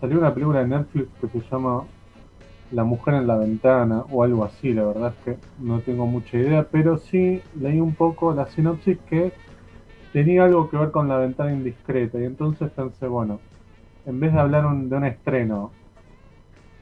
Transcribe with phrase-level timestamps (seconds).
[0.00, 1.84] salió una película de Netflix que se llama
[2.72, 6.36] La mujer en la ventana o algo así, la verdad es que no tengo mucha
[6.36, 9.32] idea, pero sí leí un poco la sinopsis que
[10.12, 13.40] tenía algo que ver con la ventana indiscreta y entonces pensé, bueno,
[14.06, 15.70] en vez de hablar de un estreno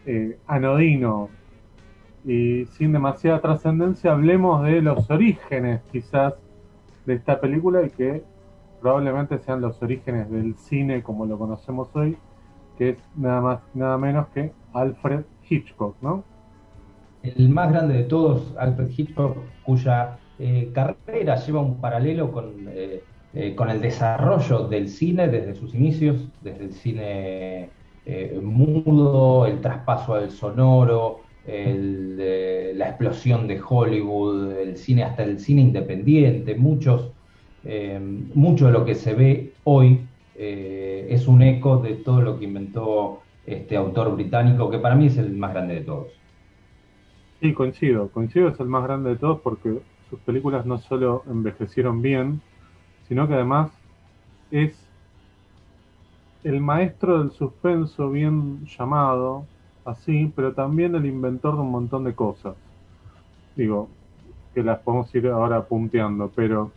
[0.07, 1.29] eh, anodino
[2.25, 6.35] y sin demasiada trascendencia, hablemos de los orígenes quizás
[7.07, 8.23] de esta película y que
[8.81, 12.17] probablemente sean los orígenes del cine como lo conocemos hoy,
[12.81, 16.25] que es nada más nada menos que Alfred Hitchcock, ¿no?
[17.23, 23.03] El más grande de todos, Alfred Hitchcock, cuya eh, carrera lleva un paralelo con, eh,
[23.35, 27.69] eh, con el desarrollo del cine desde sus inicios, desde el cine
[28.43, 36.57] mudo, el traspaso al sonoro, la explosión de Hollywood, el cine hasta el cine independiente,
[36.57, 37.13] muchos,
[38.35, 40.01] mucho de lo que se ve hoy
[40.43, 45.19] es un eco de todo lo que inventó este autor británico, que para mí es
[45.19, 46.09] el más grande de todos.
[47.41, 52.01] Sí, coincido, coincido, es el más grande de todos porque sus películas no solo envejecieron
[52.01, 52.41] bien,
[53.09, 53.71] sino que además
[54.51, 54.75] es
[56.45, 59.45] el maestro del suspenso bien llamado,
[59.85, 62.55] así, pero también el inventor de un montón de cosas.
[63.57, 63.89] Digo,
[64.55, 66.71] que las podemos ir ahora punteando, pero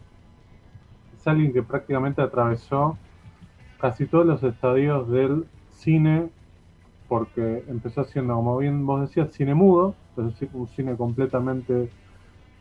[1.16, 2.98] es alguien que prácticamente atravesó
[3.84, 6.30] casi todos los estadios del cine
[7.10, 11.90] porque empezó haciendo, como bien vos decías, cine mudo, es decir, un cine completamente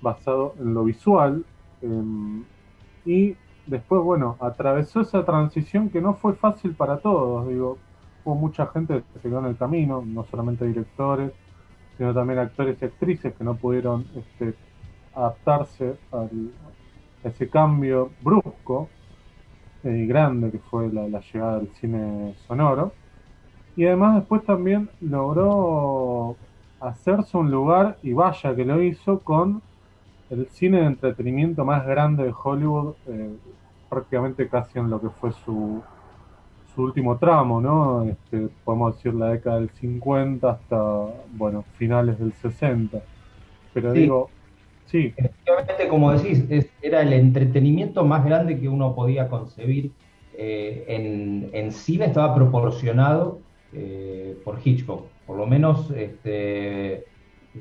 [0.00, 1.44] basado en lo visual.
[1.80, 2.42] Em,
[3.06, 3.36] y
[3.68, 7.46] después, bueno, atravesó esa transición que no fue fácil para todos.
[7.46, 7.78] Digo,
[8.24, 11.30] hubo mucha gente que se quedó en el camino, no solamente directores,
[11.98, 14.56] sino también actores y actrices que no pudieron este,
[15.14, 16.26] adaptarse a
[17.22, 18.88] ese cambio brusco
[19.84, 22.92] y grande que fue la llegada del cine sonoro.
[23.76, 26.36] Y además después también logró
[26.80, 29.62] hacerse un lugar, y vaya que lo hizo, con
[30.30, 33.36] el cine de entretenimiento más grande de Hollywood, eh,
[33.88, 35.82] prácticamente casi en lo que fue su,
[36.74, 38.02] su último tramo, ¿no?
[38.04, 42.98] Este, podemos decir la década del 50 hasta, bueno, finales del 60.
[43.74, 44.30] Pero digo,
[44.92, 45.12] sí.
[45.16, 46.44] Efectivamente, como decís,
[46.82, 49.90] era el entretenimiento más grande que uno podía concebir.
[50.34, 53.40] Eh, en, cine estaba proporcionado
[53.72, 55.06] eh, por Hitchcock.
[55.26, 57.04] Por lo menos, este,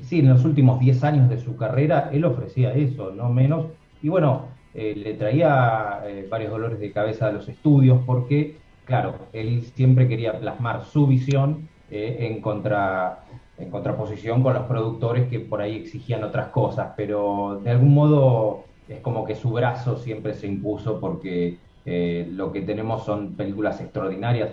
[0.02, 3.66] sí, en los últimos 10 años de su carrera, él ofrecía eso, no menos.
[4.02, 9.62] Y bueno, eh, le traía varios dolores de cabeza a los estudios porque, claro, él
[9.74, 13.21] siempre quería plasmar su visión en, contra,
[13.58, 18.64] en contraposición con los productores que por ahí exigían otras cosas, pero de algún modo
[18.88, 24.50] es como que su brazo siempre se impuso porque lo que tenemos son películas extraordinarias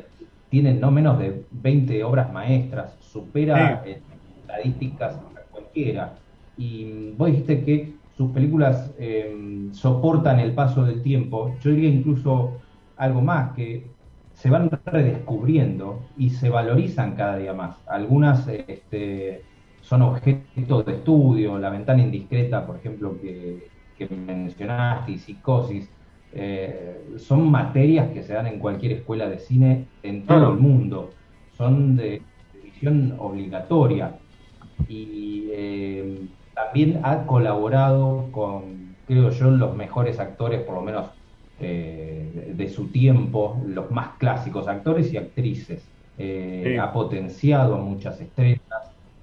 [0.50, 4.02] tienen no menos de 20 obras maestras, supera en
[4.42, 6.16] estadísticas a cualquiera.
[6.58, 11.56] Y vos dijiste que sus películas em, soportan el paso del tiempo.
[11.62, 12.54] Yo diría incluso
[12.98, 13.86] algo más, que
[14.40, 17.76] se van redescubriendo y se valorizan cada día más.
[17.88, 19.44] Algunas este,
[19.82, 23.68] son objetos de estudio, La ventana indiscreta, por ejemplo, que,
[23.98, 25.90] que mencionaste, y Psicosis,
[26.32, 31.10] eh, son materias que se dan en cualquier escuela de cine en todo el mundo,
[31.58, 32.22] son de,
[32.64, 34.20] visión obligatoria.
[34.88, 41.19] Y eh, también ha colaborado con, creo yo, los mejores actores, por lo menos
[41.59, 45.84] eh, de, su tiempo, los más clásicos actores y actrices.
[46.80, 48.62] Ha potenciado a muchas estrellas.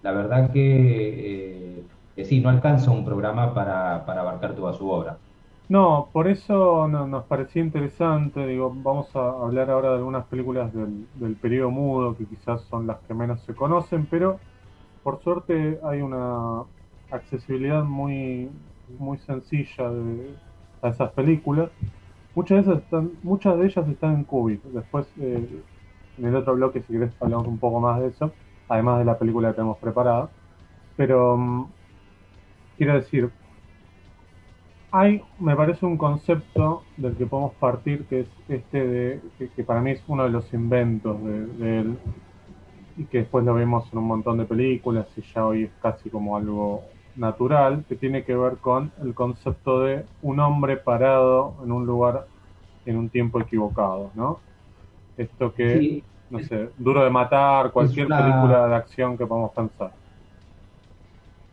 [0.02, 1.82] La verdad que
[2.24, 5.18] sí, no alcanza un programa para, para abarcar toda su obra.
[5.68, 11.06] No, por eso nos parecía interesante, digo, vamos a hablar ahora de algunas películas del,
[11.16, 14.38] del periodo mudo, que quizás son las que menos se conocen, pero
[15.02, 16.62] por suerte hay una
[17.10, 18.48] accesibilidad muy,
[18.98, 20.36] muy sencilla de,
[20.82, 21.70] a esas películas.
[22.36, 24.62] Muchas de, están, muchas de ellas están en Qubit.
[24.64, 25.62] Después, eh,
[26.18, 28.30] en el otro bloque, si querés, hablamos un poco más de eso,
[28.68, 30.28] además de la película que tenemos preparada.
[30.98, 31.66] Pero, mm,
[32.76, 33.30] quiero decir,
[34.90, 39.20] hay, me parece, un concepto del que podemos partir, que es este de,
[39.56, 41.98] que, para mí es uno de los inventos de, él,
[42.98, 46.10] y que después lo vemos en un montón de películas y ya hoy es casi
[46.10, 46.82] como algo
[47.16, 52.26] natural, que tiene que ver con el concepto de un hombre parado en un lugar
[52.84, 54.40] en un tiempo equivocado, ¿no?
[55.16, 59.92] Esto que, no sé, duro de matar, cualquier película de acción que podamos pensar.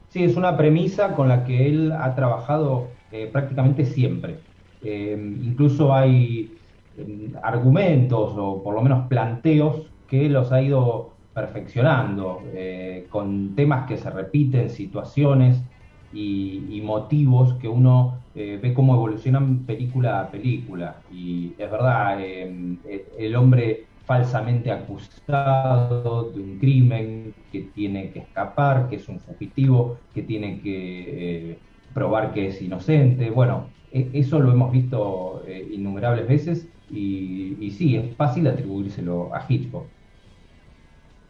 [0.10, 4.46] Sí, es una premisa con la que él ha trabajado eh, prácticamente siempre.
[4.82, 6.62] Eh, incluso hay
[6.96, 13.88] eh, argumentos o por lo menos planteos que los ha ido perfeccionando, eh, con temas
[13.88, 15.64] que se repiten, situaciones
[16.12, 21.04] y, motivos que uno eh, ve cómo evolucionan película a película.
[21.10, 22.78] Y es verdad, eh,
[23.18, 30.00] el hombre falsamente acusado de un crimen, que tiene que escapar, que es un fugitivo,
[30.14, 31.64] que tiene que
[31.94, 33.30] probar que es inocente.
[33.32, 39.46] Bueno, e, eso lo hemos visto innumerables veces y, y sí, es fácil atribuírselo a
[39.48, 39.94] Hitchcock.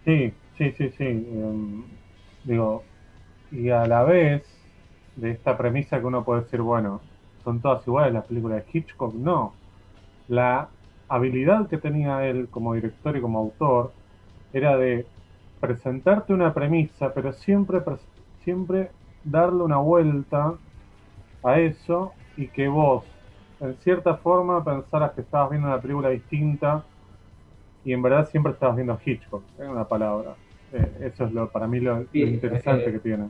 [0.06, 1.04] Sí, sí, sí, sí.
[1.06, 1.98] Em,
[2.42, 2.90] digo,
[3.50, 4.46] y a la vez
[5.16, 7.10] de esta premisa que uno puede decir, bueno,
[7.44, 9.62] son todas iguales las películas de Hitchcock, no.
[10.28, 10.76] La
[11.10, 13.98] habilidad que tenía él como director y como autor
[14.52, 15.12] era de
[15.60, 17.82] presentarte una premisa, pero siempre,
[18.40, 20.60] siempre darle una vuelta
[21.44, 23.06] a eso y que vos,
[23.60, 26.88] en cierta forma, pensaras que estabas viendo una película distinta
[27.86, 30.36] y en verdad siempre estabas viendo Hitchcock, en una palabra.
[30.74, 33.26] Eh, eso es lo para mí lo, interesante eh, que tiene.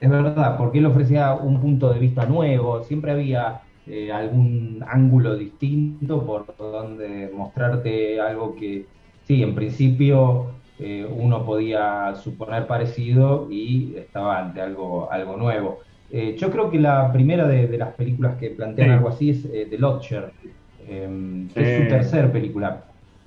[0.00, 5.36] Es verdad, porque él ofrecía un punto de vista nuevo, siempre había eh, algún ángulo
[5.36, 8.86] distinto por donde mostrarte algo que,
[9.22, 10.50] sí, en principio
[11.16, 15.78] uno podía suponer parecido y estaba ante algo, algo nuevo.
[16.10, 20.32] yo creo que la primera de, las películas que plantean algo así es The Lodger,
[20.84, 22.82] que es su tercer película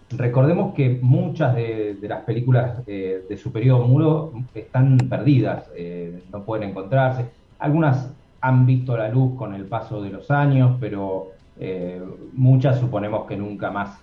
[0.10, 6.44] Recordemos que muchas de, las películas eh, de su periodo muro están perdidas, eh, no
[6.44, 7.26] pueden encontrarse.
[7.60, 12.02] Algunas han visto la luz con el paso de los años, pero eh,
[12.34, 14.00] muchas suponemos que nunca más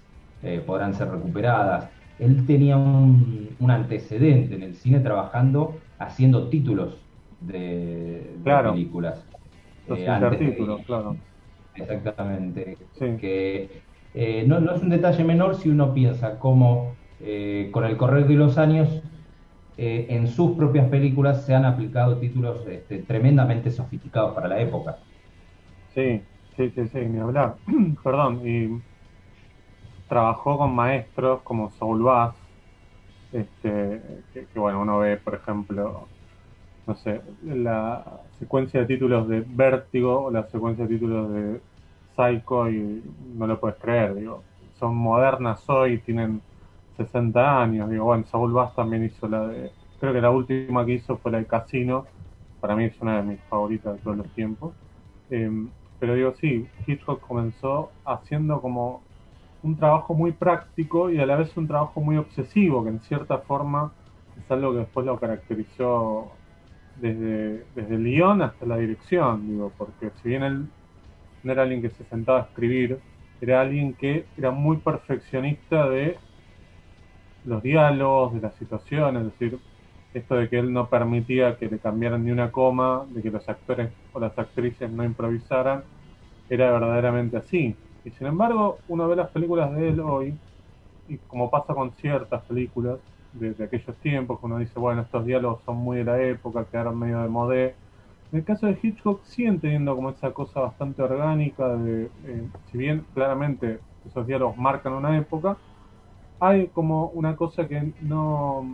[0.66, 1.88] podrán ser recuperadas.
[2.18, 6.98] Él tenía un, antecedente en el cine trabajando haciendo títulos
[7.40, 9.24] de, películas.
[9.88, 11.16] Los títulos, claro.
[11.74, 12.76] Exactamente.
[12.98, 13.82] Que
[14.14, 18.34] eh, no, es un detalle menor si uno piensa cómo eh, con el correr de
[18.34, 19.02] los años
[19.76, 24.98] eh, en sus propias películas se han aplicado títulos este, tremendamente sofisticados para la época.
[25.94, 26.20] Sí,
[26.56, 27.56] sí, sí, sí, ni hablar.
[28.04, 28.68] Perdón, y
[30.08, 32.36] trabajó con maestros como Saul Bass,
[33.32, 34.00] este,
[34.32, 36.06] que, que, bueno, uno ve, por ejemplo,
[36.86, 41.60] no sé, la secuencia de títulos de Vértigo o la secuencia de títulos de
[42.16, 43.02] Psycho y
[43.36, 44.42] no lo puedes creer, digo,
[44.78, 46.40] son modernas hoy, tienen
[46.96, 49.70] 60 años, digo, bueno, Saul Bass también hizo la de,
[50.00, 52.06] creo que la última que hizo fue la de Casino,
[52.60, 54.74] para mí es una de mis favoritas de todos los tiempos,
[55.30, 55.68] em,
[55.98, 59.02] pero digo, sí, Hitchcock comenzó haciendo como
[59.62, 63.38] un trabajo muy práctico y a la vez un trabajo muy obsesivo, que en cierta
[63.38, 63.92] forma
[64.38, 66.30] es algo que después lo caracterizó
[67.00, 70.68] desde, desde el guion hasta la dirección, digo, porque si bien él
[71.44, 72.98] no era alguien que se sentaba a escribir,
[73.40, 76.16] era alguien que era muy perfeccionista de
[77.44, 79.58] los diálogos, de las situaciones, es decir,
[80.14, 83.46] esto de que él no permitía que le cambiaran ni una coma, de que los
[83.48, 85.82] actores o las actrices no improvisaran,
[86.48, 87.76] era verdaderamente así.
[88.04, 90.34] Y sin embargo, uno ve las películas de él hoy,
[91.08, 92.98] y como pasa con ciertas películas
[93.32, 97.20] de, aquellos tiempos, uno dice, bueno, estos diálogos son muy de la época, quedaron medio
[97.20, 97.76] de modé,
[98.34, 102.78] en el caso de Hitchcock siguen teniendo como esa cosa bastante orgánica de, eh, si
[102.78, 105.56] bien claramente esos diálogos marcan una época,
[106.40, 108.68] hay como una cosa que no,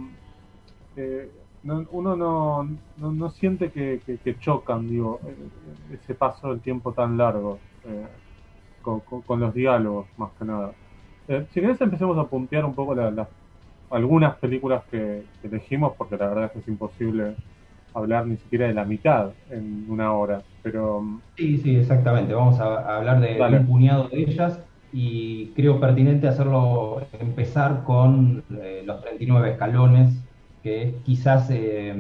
[0.96, 1.30] eh,
[1.62, 4.00] uno no, no, siente que,
[4.40, 7.58] chocan, digo, eh, ese paso del tiempo tan largo
[8.80, 10.72] con, los diálogos, más que nada.
[11.52, 12.96] si querés empecemos a puntear un poco
[13.90, 17.36] algunas películas que elegimos, porque la verdad es que es imposible
[17.94, 21.00] hablar ni siquiera de la mitad en una hora, pero...
[21.00, 22.34] Mm, sí, sí, exactamente.
[22.34, 24.58] Vamos a, hablar de, un puñado de ellas
[24.92, 30.14] y creo pertinente hacerlo, empezar con eh, los 39 escalones,
[30.62, 31.94] que es quizás eh,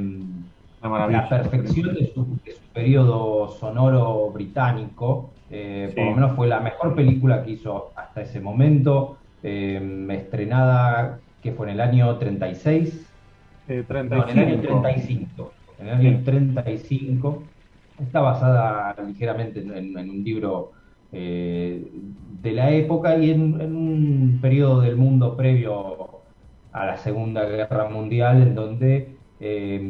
[0.82, 2.38] la perfección de su,
[2.72, 5.30] periodo sonoro británico.
[5.50, 11.52] Eh, por lo menos fue la mejor película que hizo hasta ese momento, estrenada que
[11.52, 13.06] fue en el año 36.
[13.66, 14.16] 35.
[14.16, 17.42] No, en el año 35 en el año 35.
[18.00, 20.72] Está basada ligeramente en, un libro
[21.12, 21.86] eh,
[22.42, 26.20] de la época y en, un periodo del mundo previo
[26.72, 29.80] a la Segunda Guerra Mundial, en donde eh,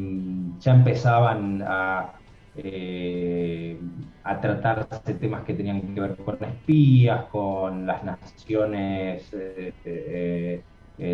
[0.59, 2.15] ya empezaban a,
[2.57, 3.79] eh,
[4.25, 9.31] a tratarse temas que tenían que ver con espías, con las naciones,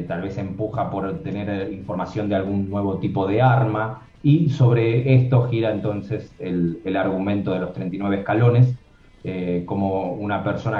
[0.08, 4.02] tal vez empuja por tener información de algún nuevo tipo de arma.
[4.22, 8.74] Y sobre esto gira entonces el, argumento de los 39 escalones,
[9.22, 10.78] eh, como una persona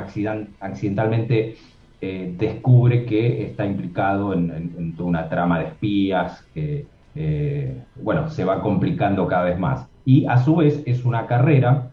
[0.60, 1.56] accidentalmente
[2.00, 8.44] eh, descubre que está implicado en, toda una trama de espías que, eh, bueno, se
[8.44, 9.86] va complicando cada vez más.
[10.04, 11.90] Y a su vez es una carrera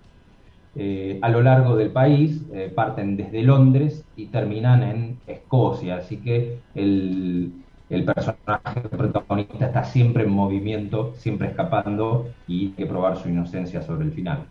[0.75, 6.59] eh, a lo largo del país, parten desde Londres y terminan en Escocia, así que
[6.73, 7.53] el,
[7.89, 13.81] el personaje protagonista está siempre en movimiento, siempre escapando y hay que probar su inocencia
[13.81, 14.47] sobre el final.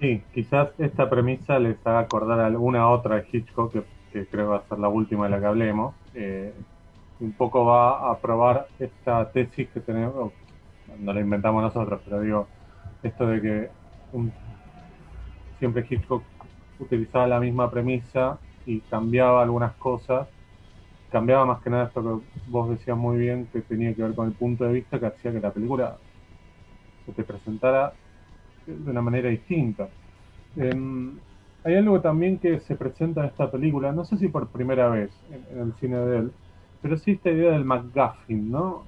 [0.00, 4.58] Sí, quizás esta premisa les haga acordar alguna otra de Hitchcock, que, que creo va
[4.58, 5.96] a ser la última de la que hablemos.
[6.14, 6.52] Eh,
[7.20, 10.32] un poco va a probar esta tesis que tenemos,
[10.98, 12.48] no la inventamos nosotros, pero digo,
[13.02, 13.70] esto de que
[15.58, 16.22] siempre Hitchcock
[16.78, 20.28] utilizaba la misma premisa y cambiaba algunas cosas
[21.14, 24.26] cambiaba más que nada esto que vos decías muy bien, que tenía que ver con
[24.26, 25.96] el punto de vista que hacía que la película
[27.06, 27.92] se te presentara
[28.66, 29.88] de una manera distinta.
[30.56, 31.16] Em,
[31.62, 35.12] hay algo también que se presenta en esta película, no sé si por primera vez
[35.30, 36.32] en, el cine de él,
[36.82, 38.82] pero sí esta idea del MacGuffin, ¿no?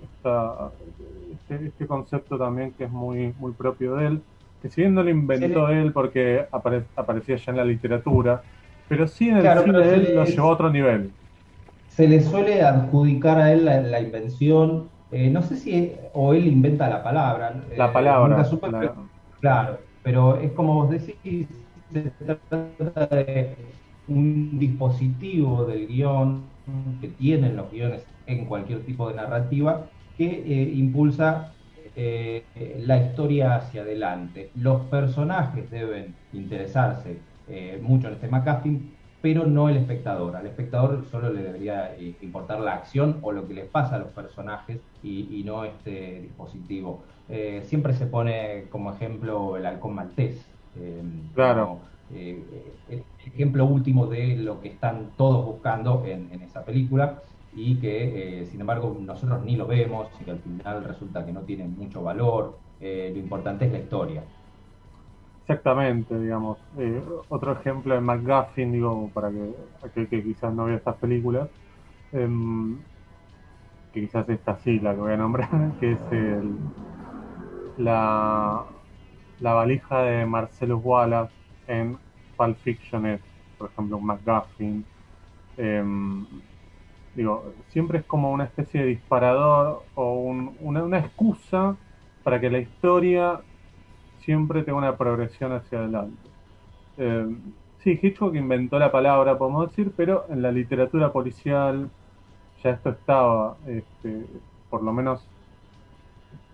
[1.33, 4.23] este, este, concepto también que es muy, muy propio de él,
[4.63, 8.43] que si bien no lo inventó él porque aparecía ya en la literatura,
[8.89, 11.11] pero sí en el cine de él lo llevó a otro nivel
[11.97, 16.91] se le suele adjudicar a él la, invención, eh, no sé si o él inventa
[16.91, 17.55] la palabra.
[17.75, 18.47] La eh, palabra.
[19.41, 21.49] claro, pero es como vos decís,
[21.91, 23.57] se trata de
[24.09, 26.45] un dispositivo del guion
[27.01, 31.56] que tienen los guiones en cualquier tipo de narrativa que eh, impulsa
[31.97, 34.51] la historia hacia adelante.
[34.55, 37.19] Los personajes deben interesarse
[37.81, 40.37] mucho en este McCaffin, pero no el espectador.
[40.37, 43.99] Al espectador solo le debería eh, importar la acción o lo que les pasa a
[43.99, 47.03] los personajes y, no este dispositivo.
[47.29, 50.47] Eh, siempre se pone como ejemplo el halcón maltés.
[50.79, 51.03] Eh,
[51.35, 51.81] claro.
[52.15, 52.45] el
[53.27, 57.21] ejemplo último de lo que están todos buscando en, esa película
[57.57, 61.45] y que sin embargo nosotros ni lo vemos y que al final resulta que no
[61.45, 62.63] tiene mucho valor.
[62.81, 64.33] lo importante es la historia.
[65.45, 66.59] Exactamente, digamos.
[66.77, 71.51] Eh, otro ejemplo de McGuffin, digo, para que aquel que quizás no vea estas películas,
[72.13, 72.87] em,
[73.93, 75.49] que quizás esta sí la que voy a nombrar,
[75.79, 76.73] que es el,
[77.77, 78.67] la,
[79.39, 81.35] la valija de Marcellus Wallace
[81.67, 81.99] en
[82.37, 83.23] Pulp Fiction es,
[83.59, 84.89] por ejemplo, McGuffin.
[87.17, 91.77] Digo, siempre es como una especie de disparador o una, una excusa
[92.23, 93.41] para que la historia
[94.19, 96.29] siempre tengo una progresión hacia adelante.
[96.99, 97.27] Eh,
[97.79, 101.89] sí, Hitchcock inventó la palabra, podemos decir, pero en la literatura policial
[102.63, 104.27] ya esto estaba, este,
[104.69, 105.27] por lo menos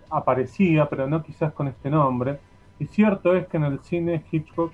[0.09, 2.39] aparecía, pero no quizás con este nombre.
[2.79, 4.71] Y cierto es que en el cine Hitchcock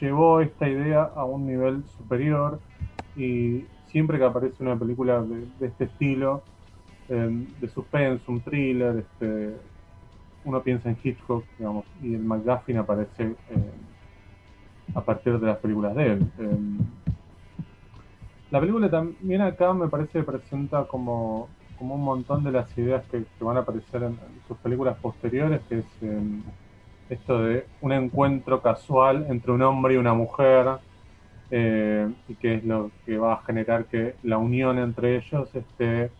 [0.00, 2.60] llevó esta idea a un nivel superior
[3.14, 6.42] y siempre que aparece una película de, este estilo,
[7.08, 9.56] eh, de suspense, un thriller, este,
[10.44, 13.72] uno piensa en Hitchcock, digamos, y el McGuffin aparece eh,
[14.94, 16.30] a partir de las películas de él.
[16.38, 16.58] Eh,
[18.50, 23.04] la película también acá me parece que presenta como, como un montón de las ideas
[23.10, 25.84] que, van a aparecer en, sus películas posteriores, que es
[27.10, 30.78] esto de un encuentro casual entre un hombre y una mujer,
[31.50, 36.10] y que es lo que va a generar que la unión entre ellos esté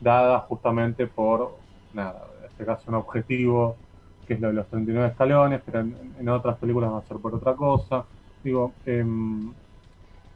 [0.00, 1.56] dada justamente por
[1.92, 3.76] nada, este caso un objetivo,
[4.26, 7.34] que es lo de los 39 escalones, pero en, otras películas va a ser por
[7.34, 8.04] otra cosa.
[8.42, 9.52] Digo, em,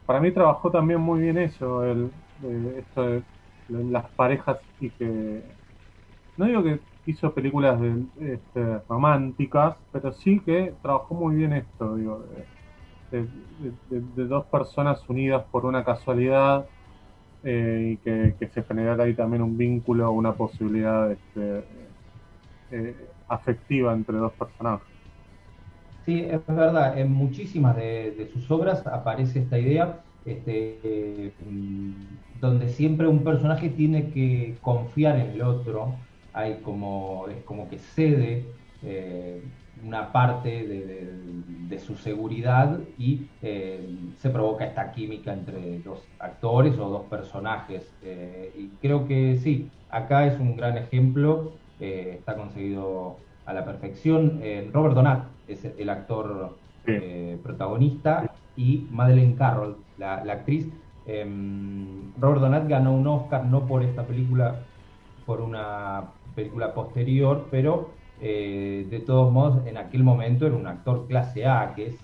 [0.05, 2.11] para mí trabajó también muy bien eso, el,
[2.77, 3.23] esto de,
[3.69, 5.41] las parejas y que...
[6.37, 11.95] No digo que hizo películas de, este, románticas, pero sí que trabajó muy bien esto,
[11.95, 12.45] digo, de,
[13.11, 16.65] dos personas unidas por una casualidad
[17.43, 21.63] eh, y que, se generara ahí también un vínculo, una posibilidad este,
[22.71, 22.95] eh,
[23.27, 24.87] afectiva entre dos personajes.
[26.05, 33.07] Sí, es verdad, en muchísimas de, sus obras aparece esta idea, este, mm, donde siempre
[33.07, 35.95] un personaje tiene que confiar en el otro,
[36.33, 38.45] hay como, es como que cede
[38.83, 39.41] eh,
[39.85, 43.79] una parte de, su seguridad y eh,
[44.17, 47.89] se provoca esta química entre dos actores o dos personajes.
[48.03, 54.39] y creo que sí, acá es un gran ejemplo eh, está conseguido a la perfección.
[54.43, 60.69] Eh, Robert Donat es el actor eh, protagonista y Madeleine Carroll, la, actriz.
[61.07, 64.59] Em, Robert Donat ganó un Oscar no por esta película,
[65.25, 66.03] por una
[66.35, 67.89] película posterior, pero
[68.21, 71.95] de todos modos en aquel momento era un actor clase A, que es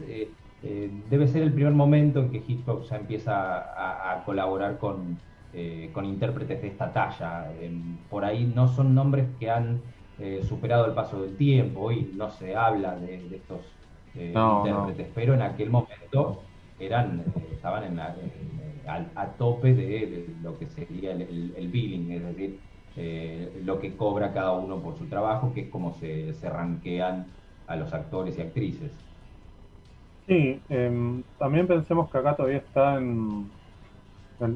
[0.63, 5.17] eh, debe ser el primer momento en que Hitchcock ya empieza a, colaborar con,
[5.53, 7.45] eh, con, intérpretes de esta talla.
[8.09, 9.81] por ahí no son nombres que han
[10.41, 13.61] superado el paso del tiempo, hoy no se habla de, estos
[14.15, 16.41] intérpretes, pero en aquel momento
[16.79, 17.99] eran estaban en
[18.87, 22.59] a, tope de, lo que sería el, billing, es decir,
[23.63, 27.27] lo que cobra cada uno por su trabajo, que es como se, se ranquean
[27.67, 28.91] a los actores y actrices.
[30.27, 33.49] Sí, em, también pensemos que acá todavía está en,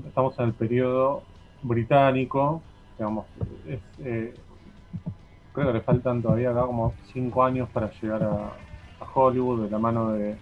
[0.07, 1.23] estamos en el periodo
[1.63, 2.61] británico,
[2.97, 3.25] digamos,
[3.99, 4.33] eh,
[5.53, 8.51] creo que le faltan todavía acá como cinco años para llegar a,
[9.13, 10.37] Hollywood de la mano de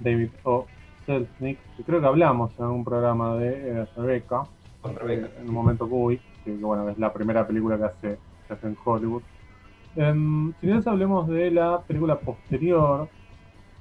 [0.00, 0.66] David O.
[1.06, 4.42] Selznick, que creo que hablamos en algún programa de eh, Rebecca,
[4.84, 8.76] en un momento Cuy, que bueno, es la primera película que hace, que hace en
[8.84, 9.22] Hollywood.
[9.96, 13.08] Um, si bien hablemos de la película posterior,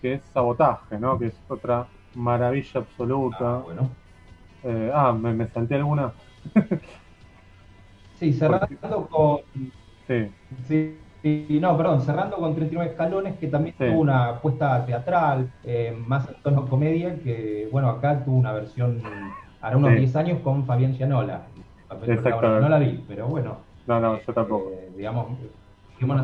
[0.01, 1.17] que es Sabotaje, ¿no?
[1.17, 3.57] Que es otra maravilla absoluta.
[3.57, 3.89] Ah, bueno.
[4.63, 6.11] Eh, ah, ¿me, ¿me, salté alguna?
[8.19, 9.39] sí, cerrando con...
[10.07, 10.31] Sí.
[10.67, 11.59] sí.
[11.61, 16.41] no, perdón, cerrando con 39 escalones, que también tuvo una apuesta teatral, eh, más en
[16.41, 19.01] tono comedia, que, bueno, acá tuvo una versión,
[19.61, 21.43] hará unos 10 años, con Fabián Gianola.
[22.05, 22.59] Exacto.
[22.59, 23.57] No la vi, pero bueno.
[23.87, 24.71] No, no, yo tampoco.
[24.73, 25.27] Eh, digamos,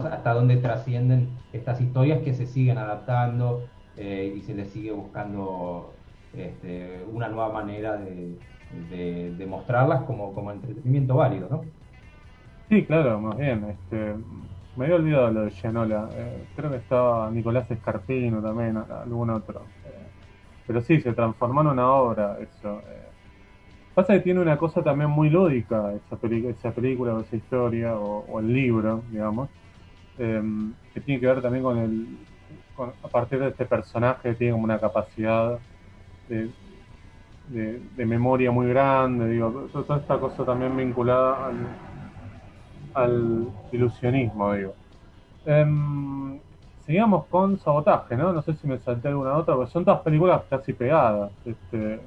[0.05, 3.63] hasta dónde trascienden estas historias que se siguen adaptando
[3.97, 5.93] eh, y se les sigue buscando
[6.35, 11.61] este, una nueva manera de, mostrarlas como, como entretenimiento válido, ¿no?
[12.69, 13.65] Sí, claro, más bien.
[13.69, 14.15] Este,
[14.75, 16.09] me había olvidado lo de Gianola.
[16.13, 19.61] Eh, creo que estaba Nicolás Escarpino también, algún otro.
[19.85, 20.07] Eh,
[20.65, 22.81] pero sí, se transformó en una obra eso.
[23.93, 26.17] Pasa que tiene una cosa también muy lúdica esa,
[26.49, 29.49] esa película o esa historia o el libro, digamos
[30.17, 32.07] Em, que tiene que ver también con el,
[33.03, 35.57] a partir de este personaje que tiene como una capacidad
[36.29, 36.51] de,
[37.49, 41.55] de, memoria muy grande, digo, toda esta cosa también vinculada al,
[42.93, 44.73] al ilusionismo, digo.
[45.47, 46.39] Eh,
[46.85, 48.33] sigamos con Sabotaje, ¿no?
[48.33, 51.31] No sé si me salté alguna otra, porque son todas películas casi pegadas.
[51.43, 51.99] Este,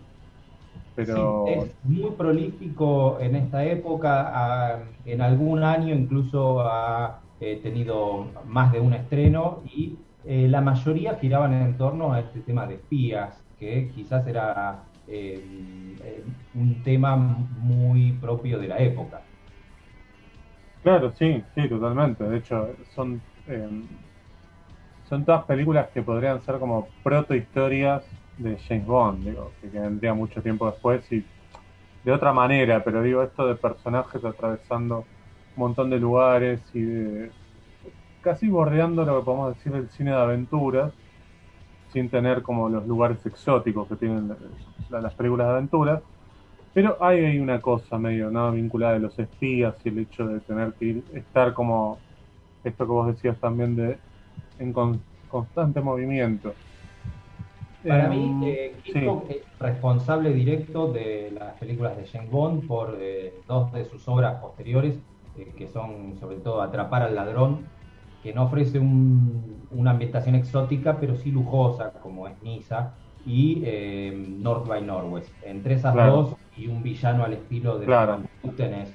[0.96, 1.46] pero...
[1.46, 8.80] es muy prolífico en esta época, en algún año incluso a he tenido más de
[8.80, 13.90] un estreno y eh, la mayoría giraban en torno a este tema de espías, que
[13.94, 19.22] quizás era eh, eh, un tema muy propio de la época.
[20.82, 22.24] Claro, sí, sí, totalmente.
[22.24, 23.20] De hecho, son,
[25.08, 28.04] son todas películas que podrían ser como protohistorias
[28.38, 31.24] de James Bond, digo, que vendría mucho tiempo después y
[32.04, 35.04] de otra manera, pero digo, esto de personajes atravesando un
[35.56, 37.28] montón de lugares y
[38.20, 40.92] casi bordeando lo que podemos decir el cine de aventuras,
[41.92, 44.28] sin tener como los lugares exóticos que tienen
[44.90, 46.02] las películas de aventuras.
[46.74, 48.52] Pero hay ahí una cosa medio ¿no?
[48.52, 51.98] vinculada de los espías y el hecho de tener que ir, estar como
[52.62, 53.98] esto que vos decías también de
[54.58, 54.74] en
[55.28, 56.54] constante movimiento.
[57.86, 58.72] Para mí, em, eh,
[59.28, 64.40] es responsable directo de las películas de James Bond por eh, dos de sus obras
[64.40, 64.98] posteriores,
[65.38, 67.66] eh, que son sobre todo Atrapar al ladrón,
[68.22, 72.94] que no ofrece una ambientación exótica, pero sí lujosa, como es Niza,
[73.24, 75.30] y eh, North by Northwest.
[75.42, 78.22] Entre esas dos y un villano al estilo de claro.
[78.56, 78.92] tenés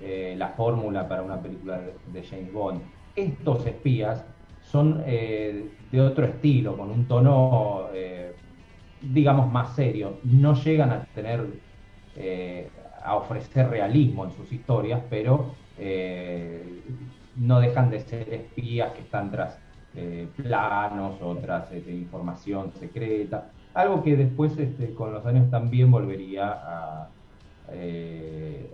[0.00, 1.80] eh, la fórmula para una película
[2.12, 2.82] de, James Bond.
[3.14, 4.26] Estos espías
[4.60, 5.02] son
[6.02, 7.90] de otro estilo, con un tono
[9.00, 10.20] digamos, más serio.
[10.24, 11.60] No llegan a tener,
[12.14, 16.84] eh, a ofrecer realismo en sus historias, pero eh,
[17.34, 23.52] no dejan de ser espías que están tras eh, planos o tras este, información secreta.
[23.74, 27.12] Algo que después, este, con los años, también volvería a,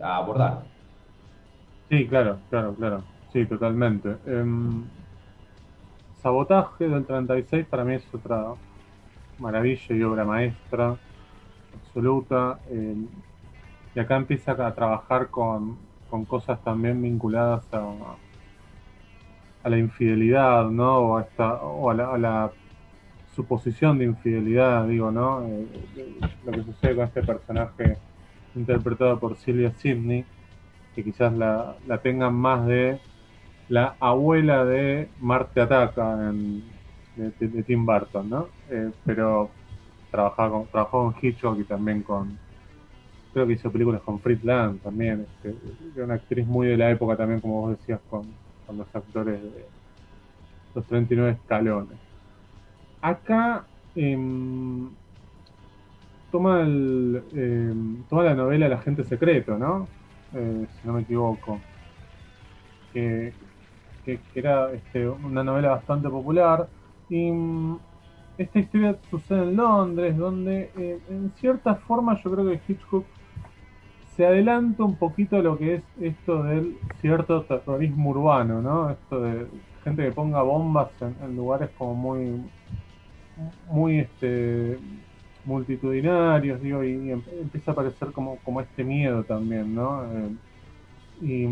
[0.03, 0.69] a abordar.
[1.91, 3.09] Sí, claro, claro, claro.
[3.33, 4.19] Sí, totalmente.
[4.25, 4.91] Em,
[6.23, 8.55] sabotaje del 36 para mí es otra
[9.39, 10.97] maravilla y obra maestra
[11.75, 12.61] absoluta.
[12.71, 12.97] Eh,
[13.95, 15.77] y acá empieza a trabajar con,
[16.29, 17.91] cosas también vinculadas a,
[19.63, 20.99] a la infidelidad, ¿no?
[20.99, 22.51] O a, esta, o a, la,
[23.35, 25.43] suposición de infidelidad, digo, ¿no?
[25.47, 25.67] Eh,
[26.45, 27.97] lo que sucede con este personaje
[28.55, 30.27] interpretado por Silvia Sidney,
[30.95, 33.01] que quizás la, la tengan más de
[33.73, 36.63] la abuela de Marte Ataca en,
[37.17, 38.49] de, Tim Burton, ¿no?
[38.69, 39.49] Eh, pero
[40.11, 42.39] trabajaba con, trabajó con Hitchcock y también con,
[43.33, 45.57] creo que hizo películas con Fritz Lang también, este,
[45.97, 48.27] era una actriz muy de la época también, como vos decías, con,
[48.77, 49.65] los actores de
[50.75, 51.99] los 39 escalones.
[53.01, 54.91] Acá em,
[56.31, 59.89] toma, el, em, toma la novela El agente secreto, ¿no?
[60.35, 61.59] Eh, si no me equivoco.
[62.93, 63.33] Que,
[64.35, 66.69] era este, una novela bastante popular.
[67.09, 67.79] Y mm,
[68.39, 73.05] esta historia sucede en Londres, donde eh, en cierta forma yo creo que Hitchcock
[74.17, 78.91] se adelanta un poquito a lo que es esto del cierto terrorismo urbano, ¿no?
[78.91, 79.47] Esto de
[79.85, 82.43] gente que ponga bombas en, lugares como muy,
[83.71, 84.79] muy este,
[85.45, 90.05] multitudinarios, digo, y, em, empieza a aparecer como, como este miedo también, ¿no?
[90.05, 91.47] Eh,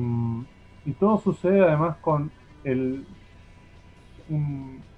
[0.87, 2.31] y, todo sucede además con
[2.65, 3.05] el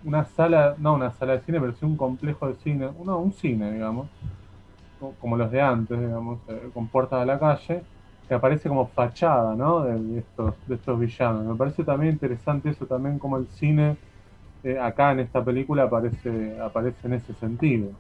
[0.05, 3.33] una sala, no una sala de cine, pero sí un complejo de cine, uno, un
[3.33, 4.09] cine, digamos,
[5.21, 7.83] como los de antes, digamos, eh, con puertas a la calle,
[8.29, 9.83] que aparece como fachada, ¿no?
[9.83, 11.45] De, estos, de estos villanos.
[11.45, 13.97] Me parece también interesante eso, también como el cine
[14.65, 17.91] eh, acá en esta película aparece, aparece en ese sentido.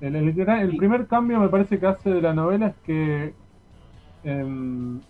[0.00, 3.34] El, el, primer cambio me parece que hace de la novela es que
[4.24, 5.00] em,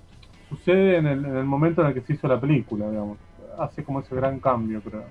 [0.50, 3.18] sucede en el, en el, momento en el que se hizo la película, digamos.
[3.58, 5.04] Hace como ese gran cambio, creo.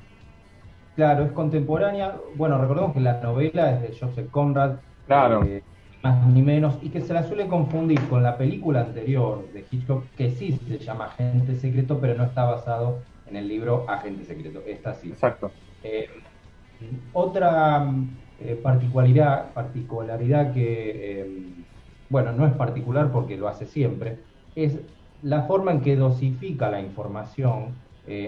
[0.96, 2.16] Claro, es contemporánea.
[2.36, 4.76] Bueno, recordemos que la novela es de Joseph Conrad.
[5.08, 5.44] Claro.
[5.44, 5.64] Eh,
[6.04, 10.04] más ni menos, y que se la suele confundir con la película anterior de Hitchcock,
[10.18, 14.62] que sí se llama Agente Secreto, pero no está basado en el libro Agente Secreto.
[14.66, 15.10] Esta sí.
[15.10, 15.52] Exacto.
[15.84, 16.10] Eh,
[17.14, 17.92] otra
[18.40, 21.44] eh, particularidad, particularidad que, eh,
[22.10, 24.18] bueno, no es particular porque lo hace siempre,
[24.56, 24.80] es
[25.22, 27.76] la forma en que dosifica la información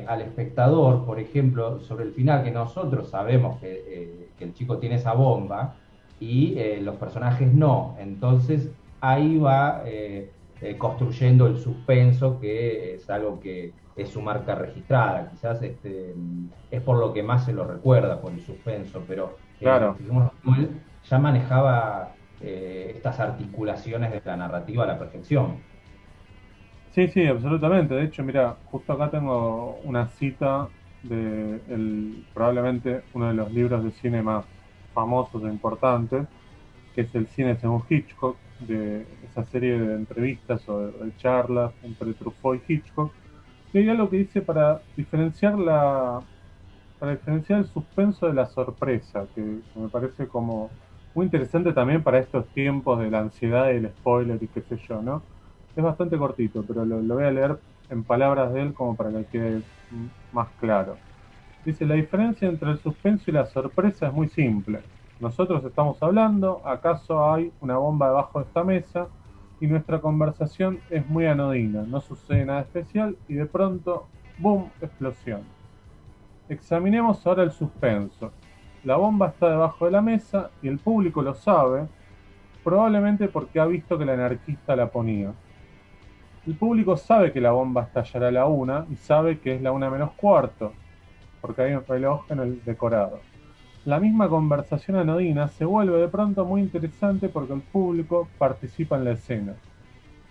[0.07, 4.95] al espectador, por ejemplo, sobre el final, que nosotros sabemos que, que el chico tiene
[4.95, 5.75] esa bomba,
[6.23, 7.97] y eh, los personajes no.
[7.99, 8.69] Entonces
[9.01, 15.29] ahí va eh, eh, construyendo el suspenso, que es algo que es su marca registrada.
[15.29, 16.15] Quizás este,
[16.71, 19.97] es por lo que más se lo recuerda, por el suspenso, pero claro.
[20.57, 20.69] él
[21.09, 25.59] ya manejaba estas articulaciones de la narrativa a la perfección.
[26.93, 27.95] Sí, sí, absolutamente.
[27.95, 33.83] De hecho, mira, justo acá tengo una cita de el, probablemente uno de los libros
[33.83, 34.45] de cine más
[34.93, 36.27] famosos e importantes,
[36.93, 42.13] que es el cine según Hitchcock, de esa serie de entrevistas o de, charlas entre
[42.13, 43.15] Truffaut y Hitchcock,
[43.73, 46.23] y hay algo que dice para diferenciar la
[46.99, 49.41] para diferenciar el suspenso de la sorpresa, que,
[49.75, 50.71] me parece como
[51.13, 54.77] muy interesante también para estos tiempos de la ansiedad y el spoiler y qué sé
[54.77, 55.23] yo, ¿no?
[55.75, 57.57] Es bastante cortito, pero lo, voy a leer
[57.89, 59.61] en palabras de él como para que quede
[60.31, 60.97] más claro.
[61.65, 64.81] Dice, la diferencia entre el suspenso y la sorpresa es muy simple.
[65.19, 69.07] Nosotros estamos hablando, acaso hay una bomba debajo de esta mesa
[69.61, 74.07] y nuestra conversación es muy anodina, no sucede nada especial y de pronto,
[74.37, 75.41] ¡boom!, explosión.
[76.49, 78.31] Examinemos ahora el suspenso.
[78.83, 81.87] La bomba está debajo de la mesa y el público lo sabe,
[82.63, 85.31] probablemente porque ha visto que la anarquista la ponía.
[86.45, 89.71] El público sabe que la bomba estallará a la una y sabe que es la
[89.71, 90.73] una menos cuarto,
[91.39, 93.19] porque hay un reloj en el decorado.
[93.85, 99.05] La misma conversación anodina se vuelve de pronto muy interesante porque el público participa en
[99.05, 99.55] la escena.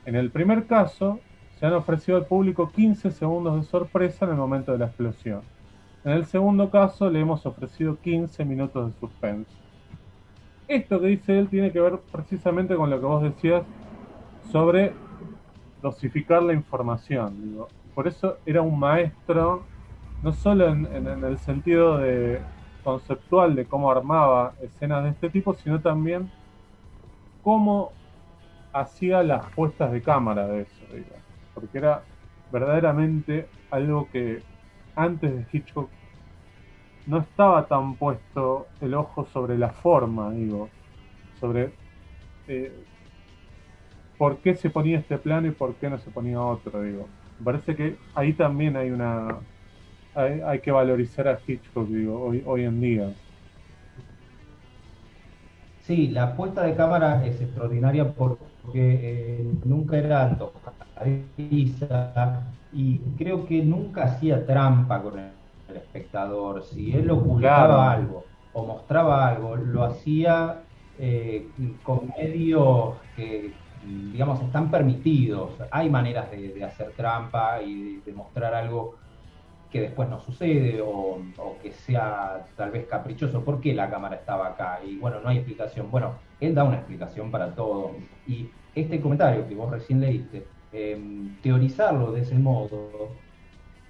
[0.05, 1.19] En el primer caso,
[1.59, 5.41] se han ofrecido al público 15 segundos de sorpresa en el momento de la explosión.
[6.05, 9.53] En el segundo caso, le hemos ofrecido 15 minutos de suspenso.
[10.69, 13.63] Esto que dice él tiene que ver precisamente con lo que vos decías
[14.51, 14.93] sobre
[15.83, 17.67] dosificar la información.
[17.95, 19.65] Por eso era un maestro
[20.23, 22.41] no solo en, el sentido de
[22.85, 26.31] conceptual de cómo armaba escenas de este tipo, sino también
[27.43, 27.93] cómo
[28.73, 30.85] hacía las puestas de cámara de eso,
[31.55, 32.03] porque era
[32.53, 34.43] verdaderamente algo que
[34.95, 35.91] antes de Hitchcock
[37.07, 40.69] no estaba tan puesto el ojo sobre la forma, digo,
[41.41, 41.73] sobre
[42.47, 42.73] eh,
[44.23, 47.09] por qué se ponía este plano y por qué no se ponía otro, digo.
[47.41, 49.39] Me parece que ahí también hay una,
[50.15, 53.13] hay, que valorizar a Hitchcock digo, hoy, hoy en día.
[55.81, 58.37] Sí, la puesta de cámara es extraordinaria porque
[58.77, 65.33] eh, nunca era antojadiza y creo que nunca hacía trampa con el,
[65.75, 66.63] espectador.
[66.63, 70.61] Si él ocultaba algo o mostraba algo, lo hacía
[71.01, 71.49] eh,
[71.83, 75.53] con medios que, digamos, están permitidos.
[75.71, 78.97] Hay maneras de, hacer trampa y de mostrar algo
[79.71, 81.19] que después no sucede o,
[81.63, 83.45] que sea tal vez caprichoso.
[83.45, 84.81] ¿Por qué la cámara estaba acá?
[84.87, 85.91] Y bueno, no hay explicación.
[85.91, 87.93] Bueno, él da una explicación para todo.
[88.27, 93.11] Y este comentario que vos recién leíste, em, teorizarlo de ese modo,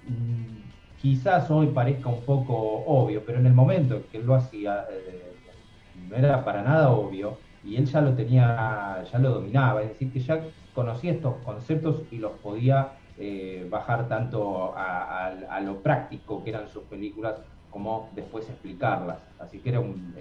[0.07, 0.63] mm,
[1.01, 5.33] quizás hoy parezca un poco obvio, pero en el momento que él lo hacía, eh,
[6.09, 10.11] no era para nada obvio, y él ya lo tenía, ya lo dominaba, es decir,
[10.11, 10.41] que ya
[10.73, 16.83] conocía estos conceptos y los podía eh, bajar tanto a, lo práctico que eran sus
[16.83, 19.19] películas como después explicarlas.
[19.39, 20.13] Así que era un,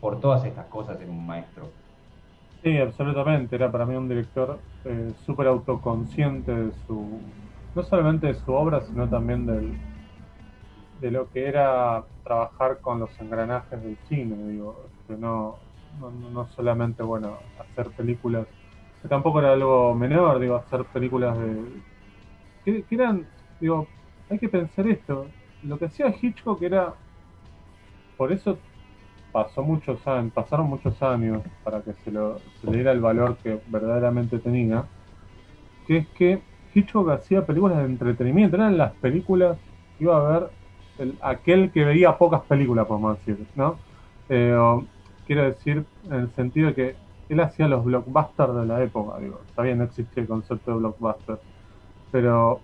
[0.00, 1.70] por todas estas cosas era un maestro.
[2.62, 3.56] Sí, absolutamente.
[3.56, 7.20] Era para mí un director eh, súper autoconsciente de su,
[7.74, 9.76] no solamente de su obra, sino también del,
[11.00, 14.36] de lo que era trabajar con los engranajes del cine.
[14.48, 15.58] Digo, que no,
[16.00, 18.46] no, solamente, bueno, hacer películas,
[19.08, 21.62] tampoco era algo menor, digo, hacer películas de...
[22.64, 23.26] Que, eran,
[23.60, 23.86] digo,
[24.30, 25.26] hay que pensar esto,
[25.62, 26.94] lo que hacía Hitchcock era,
[28.16, 28.58] por eso
[29.32, 33.60] pasó muchos años, pasaron muchos años para que se, lo, le diera el valor que
[33.68, 34.84] verdaderamente tenía,
[35.86, 36.42] que es que
[36.74, 39.58] Hitchcock hacía películas de entretenimiento, eran las películas
[39.98, 40.50] que iba a ver
[40.98, 43.76] el, aquel que veía pocas películas, podemos decir, ¿no?
[44.28, 44.56] Eh,
[45.32, 46.96] quiero decir en el sentido de que
[47.30, 51.38] él hacía los blockbusters de la época, digo, todavía no existía el concepto de blockbuster,
[52.10, 52.60] pero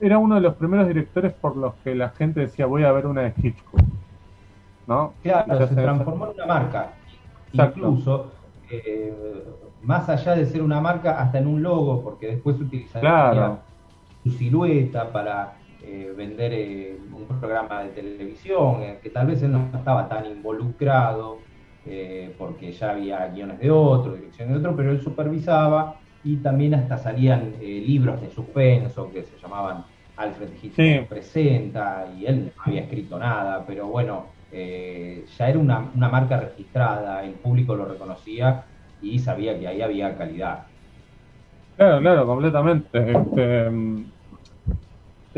[0.00, 3.06] era uno de los primeros directores por los que la gente decía voy a ver
[3.06, 3.80] una de Hitchcock,
[4.86, 5.14] ¿no?
[5.22, 6.92] Claro, se transformó en una marca,
[7.52, 8.30] incluso
[8.70, 9.44] eh,
[9.82, 13.60] más allá de ser una marca, hasta en un logo, porque después utilizaría
[14.22, 19.52] su silueta para eh, vender eh, un programa de televisión, eh, que tal vez él
[19.52, 21.46] no estaba tan involucrado
[22.36, 26.98] porque ya había guiones de otro, dirección de otro, pero él supervisaba y también hasta
[26.98, 29.86] salían libros de suspenso que se llamaban
[30.16, 36.08] Alfred Hitchcock presenta y él no había escrito nada, pero bueno, ya era una, una
[36.10, 38.66] marca registrada, el público lo reconocía
[39.00, 40.66] y sabía que ahí había calidad.
[41.76, 43.12] Claro, claro, completamente.
[43.12, 43.70] Este,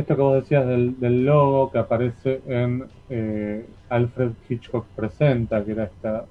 [0.00, 5.84] esto que vos decías del, logo que aparece en eh, Alfred Hitchcock Presenta, que era
[5.84, 6.24] esta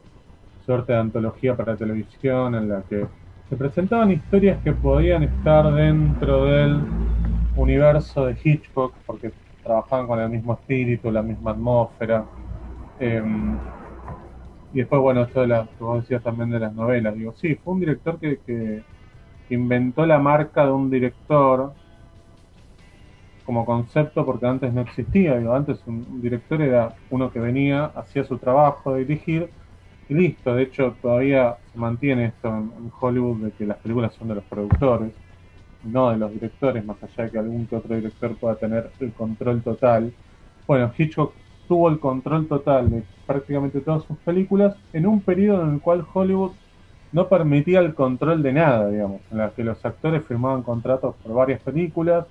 [0.66, 3.06] suerte de antología para televisión en la que
[3.50, 6.82] se presentaban historias que podían estar dentro del
[7.56, 9.32] universo de Hitchcock, porque
[9.64, 12.26] trabajaban con el mismo espíritu, la misma atmósfera.
[13.00, 13.58] Em,
[14.74, 17.16] y después, bueno, esto de las, vos decías también de las novelas.
[17.16, 18.84] Digo, sí, fue un director que
[19.50, 21.74] inventó la marca de un director
[23.50, 25.36] como concepto porque antes no existía.
[25.40, 29.50] Digo, antes un, director era uno que venía, hacía su trabajo de dirigir
[30.08, 30.54] y listo.
[30.54, 34.44] De hecho, todavía se mantiene esto en, Hollywood de que las películas son de los
[34.44, 35.14] productores,
[35.84, 39.14] no de los directores, más allá de que algún que otro director pueda tener el
[39.14, 40.14] control total.
[40.68, 41.34] Bueno, Hitchcock
[41.68, 46.06] tuvo el control total de prácticamente todas sus películas en un periodo en el cual
[46.14, 46.52] Hollywood
[47.12, 51.34] no permitía el control de nada, digamos, en la que los actores firmaban contratos por
[51.34, 52.28] varias películas,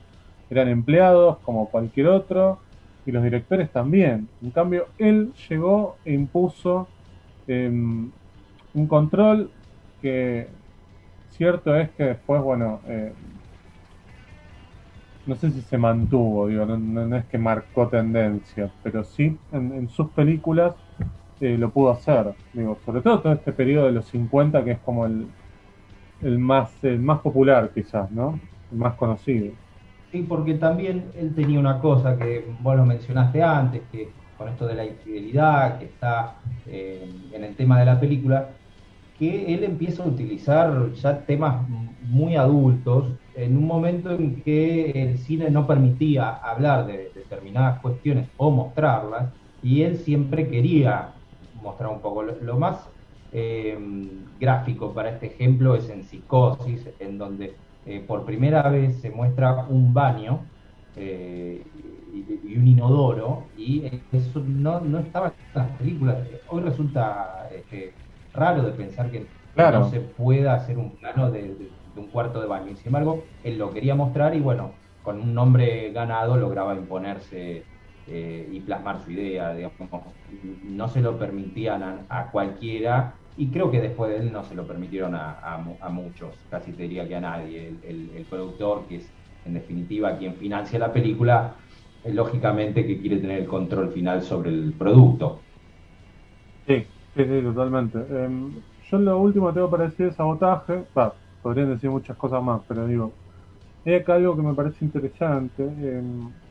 [0.51, 2.59] eran empleados como cualquier otro
[3.07, 4.29] y los directores también.
[4.43, 6.89] En cambio, él llegó e impuso
[7.47, 8.11] em,
[8.75, 9.51] un control
[10.03, 10.49] que
[11.31, 13.13] cierto es que después, bueno, eh,
[15.27, 20.11] no sé si se mantuvo, digo, no, es que marcó tendencia, pero sí en, sus
[20.11, 20.75] películas
[21.41, 22.35] eh, lo pudo hacer.
[22.53, 25.27] Digo, sobre todo todo este periodo de los 50 que es como el,
[26.23, 28.41] el más, el más popular quizás, ¿no?
[28.73, 29.53] El más conocido.
[30.11, 34.67] Sí, porque también él tenía una cosa que vos lo mencionaste antes, que con esto
[34.67, 38.49] de la infidelidad que está eh, en el tema de la película,
[39.19, 41.69] que él empieza a utilizar ya temas
[42.03, 48.29] muy adultos en un momento en que el cine no permitía hablar de determinadas cuestiones
[48.37, 51.11] o mostrarlas, y él siempre quería
[51.63, 52.23] mostrar un poco.
[52.23, 52.89] Lo, más
[53.33, 53.77] eh,
[54.41, 57.57] gráfico para este ejemplo es en Psicosis, en donde
[57.89, 60.41] eh, por primera vez se muestra un baño
[60.95, 61.65] eh,
[62.45, 66.19] y, un inodoro, y eso no, no estaba en las películas.
[66.49, 67.95] Hoy resulta este,
[68.35, 72.73] raro de pensar que no se pueda hacer un plano de, un cuarto de baño.
[72.73, 74.73] Y sin embargo, él lo quería mostrar y bueno,
[75.03, 77.65] con un nombre ganado lograba imponerse
[78.07, 79.57] eh, y plasmar su idea.
[80.65, 84.67] no se lo permitían a cualquiera y creo que después de él no se lo
[84.67, 87.79] permitieron a, muchos, casi te diría que a nadie.
[87.85, 91.57] El, productor, que es en definitiva quien financia la película,
[92.03, 95.45] es lógicamente que quiere tener el control final sobre el producto.
[96.67, 97.99] Sí, sí, sí, totalmente.
[97.99, 100.87] Em, yo lo último que tengo para decir es sabotaje,
[101.41, 103.15] podrían decir muchas cosas más, pero digo,
[103.85, 105.63] hay acá algo que me parece interesante,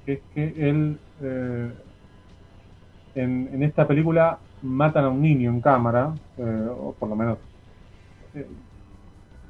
[0.06, 1.74] que es que él eh,
[3.16, 7.38] en, en esta película matan a un niño en cámara, eh, o por lo menos
[8.34, 8.48] eh,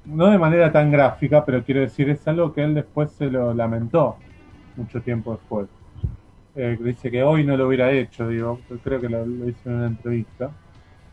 [0.06, 3.54] no de manera tan gráfica, pero quiero decir, es algo que él después se lo
[3.54, 4.17] lamentó
[4.76, 5.67] mucho tiempo después.
[6.56, 9.88] Eh, dice que hoy no lo hubiera hecho, digo, creo que lo, hizo en una
[9.88, 10.52] entrevista.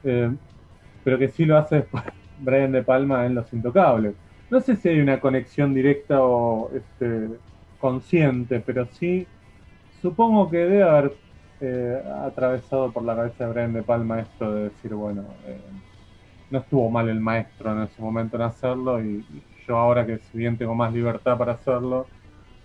[0.02, 2.04] Pero que sí lo hace después
[2.40, 4.14] Brian De Palma en Los Intocables.
[4.50, 7.28] No sé si hay una conexión directa o este,
[7.80, 9.26] consciente, pero sí
[10.00, 11.14] supongo que debe haber
[11.61, 15.61] eh, atravesado por la cabeza de Brian De Palma esto de decir, bueno, eh,
[16.51, 19.25] no estuvo mal el maestro en ese momento en hacerlo y,
[19.67, 22.07] yo ahora que si bien tengo más libertad para hacerlo,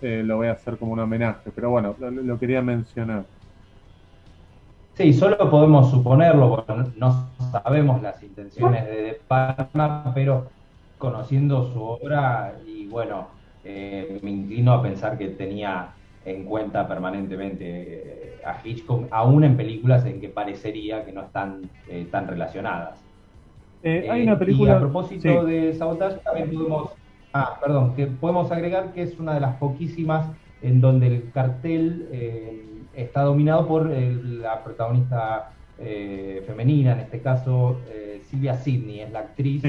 [0.02, 1.50] eh, lo voy a hacer como un homenaje.
[1.56, 3.24] Pero bueno, lo, quería mencionar.
[4.96, 10.50] Sí, solo podemos suponerlo, porque no sabemos las intenciones de De Palma, pero
[10.98, 13.30] conociendo su obra y bueno,
[13.64, 15.94] me inclino a pensar que tenía
[16.30, 21.70] en cuenta permanentemente eh, a Hitchcock, aún en películas en que parecería que no están
[21.88, 23.04] eh, tan relacionadas.
[23.84, 24.74] Eh, hay una película.
[24.74, 26.92] Y a propósito de Sabotage, también podemos.
[27.34, 30.28] Ah, perdón, que podemos agregar que es una de las poquísimas
[30.62, 32.10] en donde el cartel
[32.96, 37.80] está dominado por la protagonista femenina, en este caso
[38.30, 39.64] Silvia Sidney, es la actriz.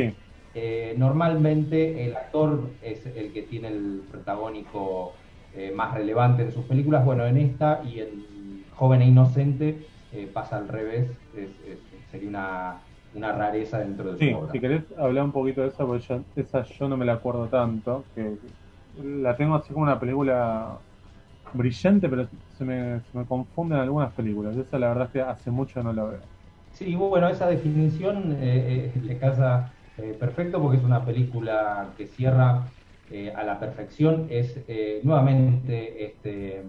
[0.96, 5.12] normalmente el actor es el que tiene el protagónico
[5.52, 7.04] eh, más relevante en sus películas.
[7.04, 11.10] Bueno, en esta y en Joven e Inocente eh, pasa al revés,
[12.10, 12.82] sería una,
[13.14, 16.62] una, rareza dentro de su sí, Si querés hablar un poquito de esa, porque esa
[16.62, 18.36] yo no me la acuerdo tanto, que
[18.96, 20.78] la tengo así como una película
[21.52, 24.56] brillante, pero se me, se me confunden algunas películas.
[24.56, 26.20] Esa la verdad es que hace mucho no la veo.
[26.70, 29.74] Sí, bueno, esa definición eh, le casa
[30.18, 32.72] perfecto porque es una película que cierra
[33.12, 36.62] eh, a la perfección es eh, nuevamente este,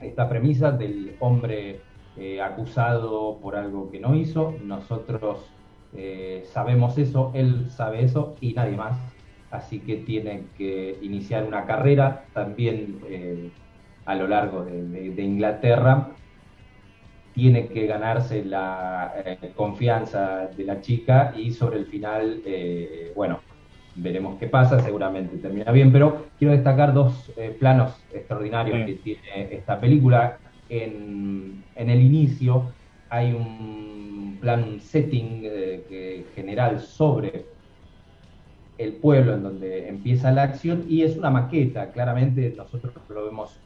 [0.00, 1.80] esta premisa del hombre
[2.16, 4.54] eh, acusado por algo que no hizo.
[4.64, 5.44] Nosotros
[6.44, 8.98] sabemos eso, él sabe eso y nadie más.
[9.50, 13.00] Así que tiene que iniciar una carrera también
[14.04, 16.10] a lo largo de Inglaterra
[17.32, 19.14] tiene que ganarse la
[19.56, 22.42] confianza de la chica y sobre el final,
[23.16, 23.40] bueno,
[24.00, 29.54] veremos qué pasa, seguramente termina bien, pero quiero destacar dos eh, planos extraordinarios que tiene
[29.54, 30.38] esta película.
[30.68, 32.74] En, el inicio
[33.08, 37.46] hay un plan, un setting eh, general sobre
[38.76, 43.60] el pueblo en donde empieza la acción y es una maqueta, claramente nosotros lo vemos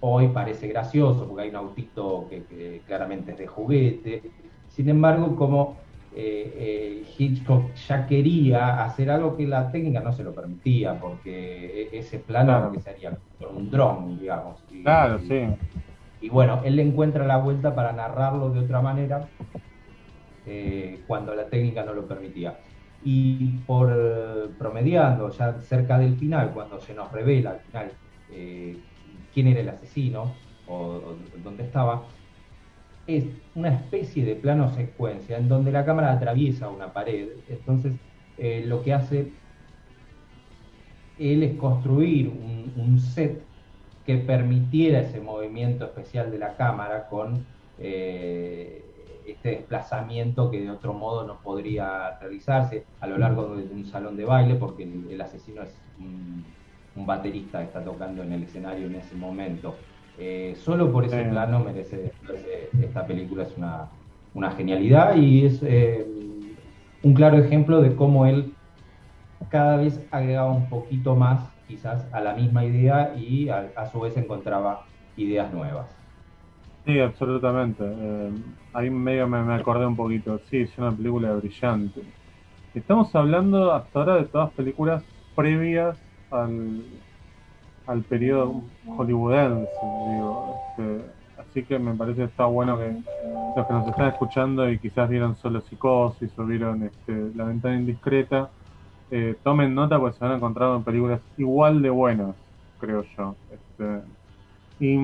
[0.00, 4.22] hoy, parece gracioso porque hay un autito que, que claramente es de juguete,
[4.68, 10.24] sin embargo como eh, eh, Hitchcock ya quería hacer algo que la técnica no se
[10.24, 14.60] lo permitía, porque e-, ese plano que sería con un dron, digamos.
[14.70, 15.46] Y, claro, sí.
[16.20, 19.28] Y bueno, él le encuentra la vuelta para narrarlo de otra manera
[20.46, 22.58] eh, cuando la técnica no lo permitía.
[23.02, 27.92] Y por promediando, ya cerca del final, cuando se nos revela al final
[29.32, 30.34] quién era el asesino
[30.66, 32.02] o dónde estaba,
[33.16, 37.28] es una especie de plano secuencia en donde la cámara atraviesa una pared.
[37.48, 37.94] Entonces,
[38.38, 39.32] eh, lo que hace
[41.18, 43.42] él es construir un, set
[44.06, 47.44] que permitiera ese movimiento especial de la cámara con
[47.78, 48.82] eh,
[49.26, 54.16] este desplazamiento que de otro modo no podría realizarse a lo largo de un salón
[54.16, 56.44] de baile, porque el, asesino es un,
[56.96, 59.74] un baterista que está tocando en el escenario en ese momento.
[60.22, 62.12] Eh, solo por ese plano merece,
[62.78, 66.06] esta película, es una, genialidad y es eh,
[67.02, 68.54] un claro ejemplo de cómo él
[69.48, 74.14] cada vez agregaba un poquito más quizás a la misma idea y a, su vez
[74.18, 74.84] encontraba
[75.16, 75.88] ideas nuevas.
[76.84, 77.82] Sí, absolutamente.
[77.82, 78.30] Eh,
[78.74, 80.38] ahí medio me, me, acordé un poquito.
[80.50, 82.02] Sí, es una película brillante.
[82.74, 85.02] Estamos hablando hasta ahora de todas películas
[85.34, 85.98] previas
[86.30, 86.84] al,
[87.90, 88.62] al periodo
[88.96, 89.68] hollywoodense,
[90.08, 90.56] digo.
[90.78, 91.00] Este,
[91.40, 92.96] así que me parece que está bueno que
[93.56, 97.76] los que nos están escuchando y quizás vieron solo Psicosis o vieron este, La Ventana
[97.76, 98.48] Indiscreta,
[99.10, 102.36] eh, tomen nota porque se van a encontrar en películas igual de buenas,
[102.78, 103.34] creo yo.
[103.52, 104.02] Este,
[104.78, 104.96] y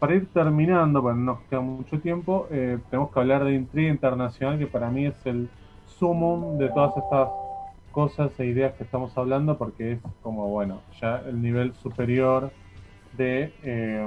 [0.00, 3.90] para ir terminando, porque no nos queda mucho tiempo, eh, tenemos que hablar de Intriga
[3.90, 5.48] Internacional, que para mí es el
[5.86, 7.28] sumum de todas estas
[7.94, 12.50] cosas e ideas que estamos hablando porque es como, bueno, ya el nivel superior
[13.16, 14.04] de eh,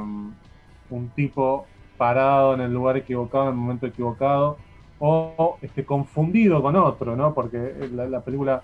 [0.89, 1.65] un tipo
[1.97, 4.57] parado en el lugar equivocado, en el momento equivocado,
[4.99, 7.33] o este, confundido con otro, ¿no?
[7.33, 8.61] Porque la, película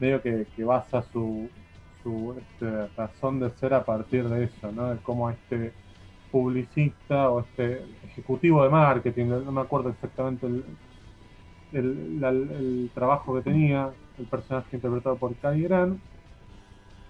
[0.00, 1.48] medio que, basa su,
[2.02, 4.90] su este, razón de ser a partir de eso, ¿no?
[4.90, 5.72] De cómo este
[6.32, 10.64] publicista o este ejecutivo de marketing, no me acuerdo exactamente el,
[11.72, 15.98] el trabajo que tenía, el personaje interpretado por Kai Grant,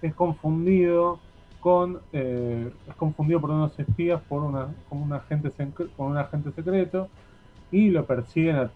[0.03, 1.19] es confundido
[1.61, 5.51] con eh, es confundido por unos espías por una con un agente
[5.97, 7.09] con un agente secreto
[7.71, 8.71] y lo persiguen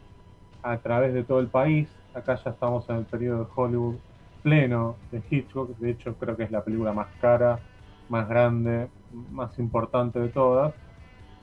[0.63, 1.89] a través de todo el país.
[2.15, 3.97] Acá ya estamos en el periodo de Hollywood
[4.43, 5.77] pleno de Hitchcock.
[5.79, 7.61] De hecho, creo que es la película más cara,
[8.09, 8.89] más grande,
[9.31, 10.75] más importante de todas.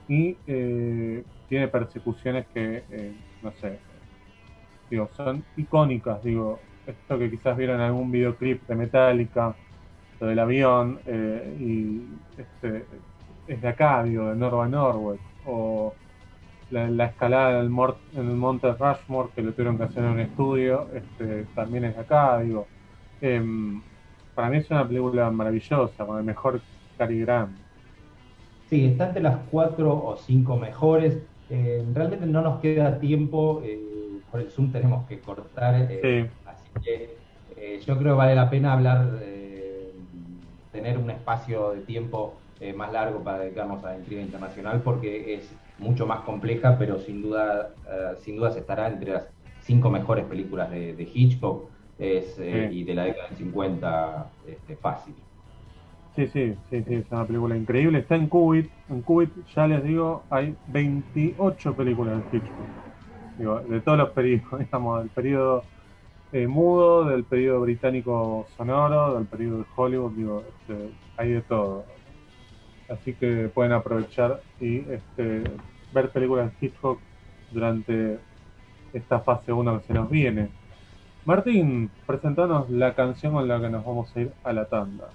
[0.07, 3.79] Y eh, tiene persecuciones que, eh, no sé,
[4.89, 6.23] digo, son icónicas.
[6.23, 9.55] Digo, esto que quizás vieron en algún videoclip de Metallica,
[10.19, 12.01] lo del avión, eh, y
[12.39, 12.85] este,
[13.47, 15.19] es de acá, digo, de Norva Norway.
[15.45, 15.93] O
[16.71, 17.69] la, escalada en el,
[18.35, 22.39] monte Rushmore, que lo tuvieron que hacer en un estudio, este, también es de acá,
[22.39, 22.67] digo.
[23.21, 23.81] Em,
[24.33, 26.61] para mí es una película maravillosa, con el mejor
[26.97, 27.55] Cary Grant.
[28.69, 31.19] Sí, está entre las cuatro o cinco mejores.
[31.49, 33.79] Eh, realmente no nos queda tiempo, eh,
[34.31, 36.29] por el Zoom tenemos que cortar, eh,
[36.83, 37.17] que
[37.85, 39.19] yo creo que vale la pena hablar,
[40.71, 42.33] tener un espacio de tiempo
[42.75, 47.21] más largo para dedicarnos a la intriga internacional porque es mucho más compleja, pero sin
[47.21, 47.69] duda,
[48.23, 49.27] sin duda se estará entre las
[49.61, 51.69] cinco mejores películas de Hitchcock
[51.99, 55.15] es, eh, y de la década del 50 este, fácil.
[56.15, 57.99] Sí, sí, sí, sí, es una película increíble.
[57.99, 58.69] Está en Qubit.
[58.89, 62.67] En Qubit, ya les digo, hay 28 películas de Hitchcock.
[63.37, 65.63] Digo, de todos los periodos, digamos, del periodo
[66.35, 71.85] eh, mudo, del periodo británico sonoro, del periodo de Hollywood, digo, este, hay de todo.
[72.89, 75.43] Así que pueden aprovechar y este,
[75.93, 76.99] ver películas de Hitchcock
[77.53, 78.19] durante
[78.91, 80.49] esta fase 1 que se nos viene.
[81.23, 85.05] Martín, presentanos la canción con la que nos vamos a ir a la tanda.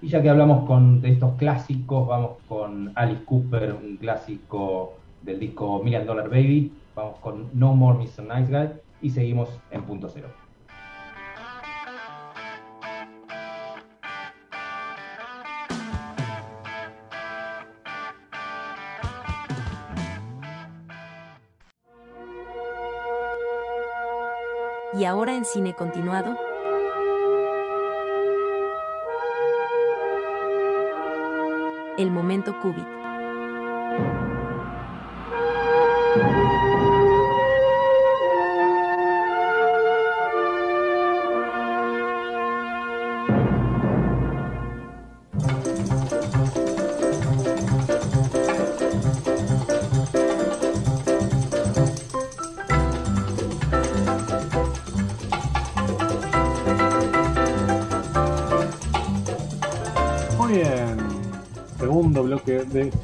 [0.00, 5.40] Y ya que hablamos con, de estos clásicos, vamos con Alice Cooper, un clásico del
[5.40, 8.22] disco Million Dollar Baby, vamos con No More Mr.
[8.22, 8.68] Nice Guy
[9.02, 10.43] y seguimos en punto cero.
[25.04, 26.34] Y ahora en cine continuado.
[31.98, 33.03] El momento Cubit.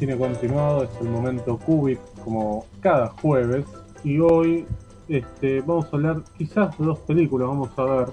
[0.00, 3.66] Cine continuado, es el momento Cubit, como cada jueves.
[4.02, 4.66] Y hoy
[5.08, 8.08] este, vamos a hablar quizás de dos películas, vamos a ver,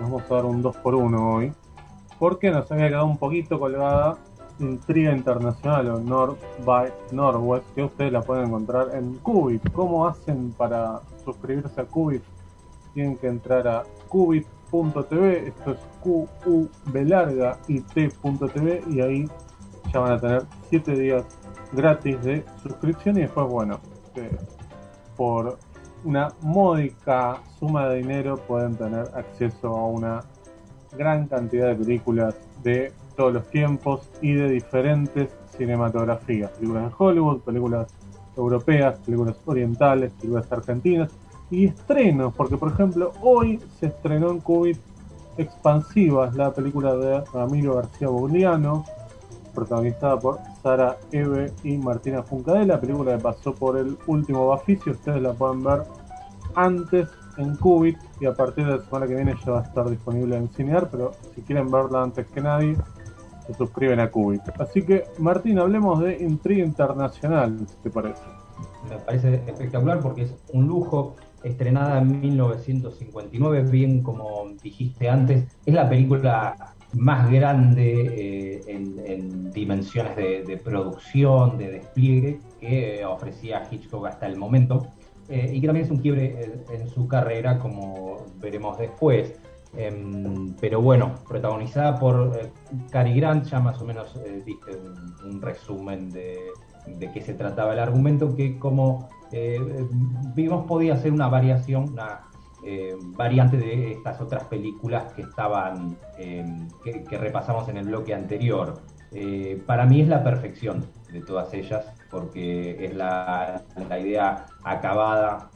[0.00, 1.52] vamos a dar un 2 por 1 hoy,
[2.18, 4.16] porque nos había quedado un poquito colgada
[4.58, 9.70] Intriga Internacional o North by Northwest, que ustedes la pueden encontrar en Cubit.
[9.72, 12.22] ¿Cómo hacen para suscribirse a Cubit?
[12.94, 19.28] Tienen que entrar a cubit.tv, esto es q u b larga y t.tv y ahí
[19.92, 21.24] ya van a tener 7 días
[21.72, 23.80] gratis de suscripción y después, bueno,
[24.14, 24.36] eh,
[25.16, 25.58] por
[26.04, 30.20] una módica suma de dinero pueden tener acceso a una
[30.96, 37.40] gran cantidad de películas de todos los tiempos y de diferentes cinematografías, películas de Hollywood,
[37.40, 37.92] películas
[38.36, 41.10] europeas, películas orientales, películas argentinas
[41.50, 44.78] y estrenos, porque por ejemplo hoy se estrenó en Cubit
[45.36, 48.84] Expansivas, la película de Ramiro García Bogliano,
[49.58, 54.92] protagonizada por Sara Eve y Martina Funcadela, la película que pasó por el último Baficio,
[54.92, 55.82] ustedes la pueden ver
[56.54, 59.88] antes en Cubit y a partir de la semana que viene ya va a estar
[59.88, 62.76] disponible en Cinear, pero si quieren verla antes que nadie,
[63.46, 64.42] se suscriben a Cubit.
[64.60, 68.22] Así que, Martín, hablemos de Intriga Internacional, si te parece.
[68.88, 75.74] Me parece espectacular porque es un lujo, estrenada en 1959, bien como dijiste antes, es
[75.74, 84.26] la película más grande eh, en, dimensiones de, producción, de despliegue que ofrecía Hitchcock hasta
[84.26, 84.86] el momento,
[85.28, 89.34] eh, y que también es un quiebre en, su carrera, como veremos después.
[89.76, 92.50] Em, pero bueno, protagonizada por eh,
[92.90, 94.70] Cary Grant, ya más o menos diste
[95.26, 96.38] un, resumen de,
[96.86, 99.10] de, qué se trataba el argumento, que como
[100.34, 102.27] vimos podía ser una variación, una
[102.70, 106.44] eh, variante de estas otras películas que estaban, eh,
[106.84, 108.74] que, repasamos en el bloque anterior.
[109.10, 113.62] Eh, para mí es la perfección de todas ellas, porque es la,
[113.98, 115.48] idea acabada,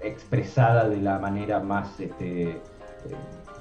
[0.00, 2.60] expresada de la manera más, este,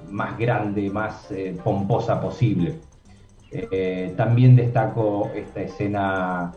[0.10, 1.32] más grande, más
[1.64, 2.80] pomposa posible.
[4.18, 6.54] también destaco esta escena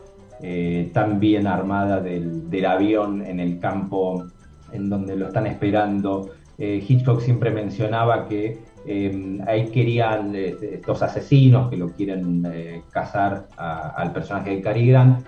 [0.93, 4.25] tan bien armada del, avión en el campo
[4.71, 6.29] en donde lo están esperando.
[6.57, 14.11] Eh, Hitchcock siempre mencionaba que eh, ahí querían estos asesinos que lo quieren cazar al
[14.13, 15.25] personaje de Cary Grant,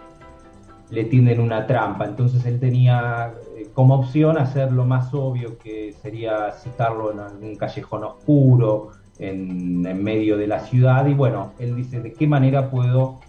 [0.90, 2.06] le tienden una trampa.
[2.06, 3.34] Entonces él tenía
[3.74, 10.04] como opción hacer lo más obvio que sería citarlo en algún callejón oscuro, en, en
[10.04, 11.06] medio de la ciudad.
[11.06, 13.20] Y bueno, él dice, ¿de qué manera puedo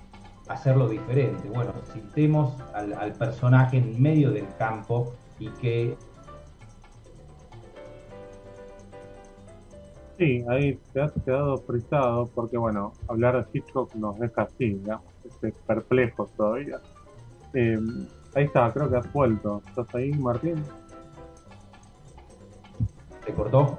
[0.50, 1.48] hacerlo diferente.
[1.48, 5.96] Bueno, citemos al personaje en medio del campo y que...
[10.18, 15.06] Sí, ahí te has quedado frisado porque, bueno, hablar de Hitchcock nos deja así, digamos,
[15.24, 16.78] este, perplejos todavía.
[17.54, 17.78] Eh,
[18.34, 19.62] ahí está, creo que has vuelto.
[19.66, 20.62] ¿Estás ahí, Martín?
[23.24, 23.78] ¿Te cortó?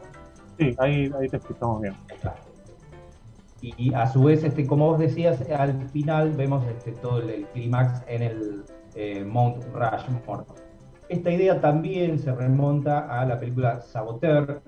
[0.57, 1.93] Sí, ahí, ahí te escuchamos bien.
[3.62, 8.01] Y a su vez, este, como vos decías, al final vemos este, todo el, clímax
[8.07, 8.64] en el
[8.95, 10.45] eh, Mount Rushmore.
[11.12, 14.62] Esta idea también se remonta a la película Saboteur.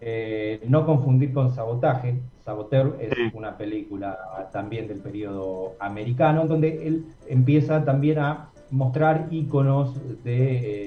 [0.00, 2.22] Eh, no confundir con Sabotaje.
[2.42, 9.94] Saboteur es una película también del periodo americano, donde él empieza también a mostrar íconos
[10.24, 10.38] de...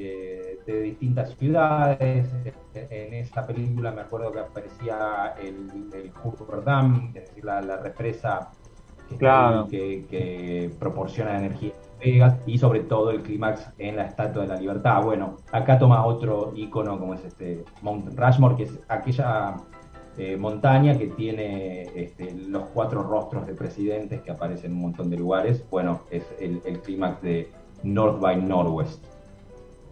[0.02, 0.32] Eh,
[0.66, 2.28] de distintas ciudades.
[2.74, 6.12] En esta película me acuerdo que aparecía el, el
[6.66, 8.50] Dam, es decir, la, represa
[9.70, 14.56] que, que, proporciona energía Vegas y sobre todo el clímax en la Estatua de la
[14.56, 15.04] Libertad.
[15.04, 19.56] Bueno, acá toma otro icono como es este Mount Rushmore, que es aquella
[20.18, 25.10] eh, montaña que tiene este, los cuatro rostros de presidentes que aparecen en un montón
[25.10, 25.66] de lugares.
[25.70, 27.52] Bueno, es el, el clímax de
[27.84, 29.04] North by Northwest.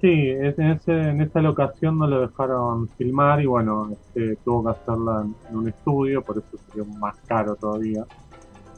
[0.04, 4.72] Sí, en, ese, en esta locación no lo dejaron filmar y bueno, este, tuvo que
[4.72, 8.06] hacerla en, un estudio, por eso sería más caro todavía.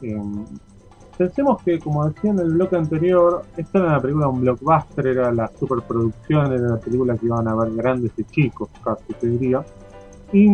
[0.02, 0.44] Em,
[1.16, 5.32] pensemos que, como decía en el bloque anterior, esta era una película, un blockbuster, era
[5.32, 9.64] la superproducción, era la película que iban a ver grandes y chicos, casi te diría.
[10.32, 10.48] Y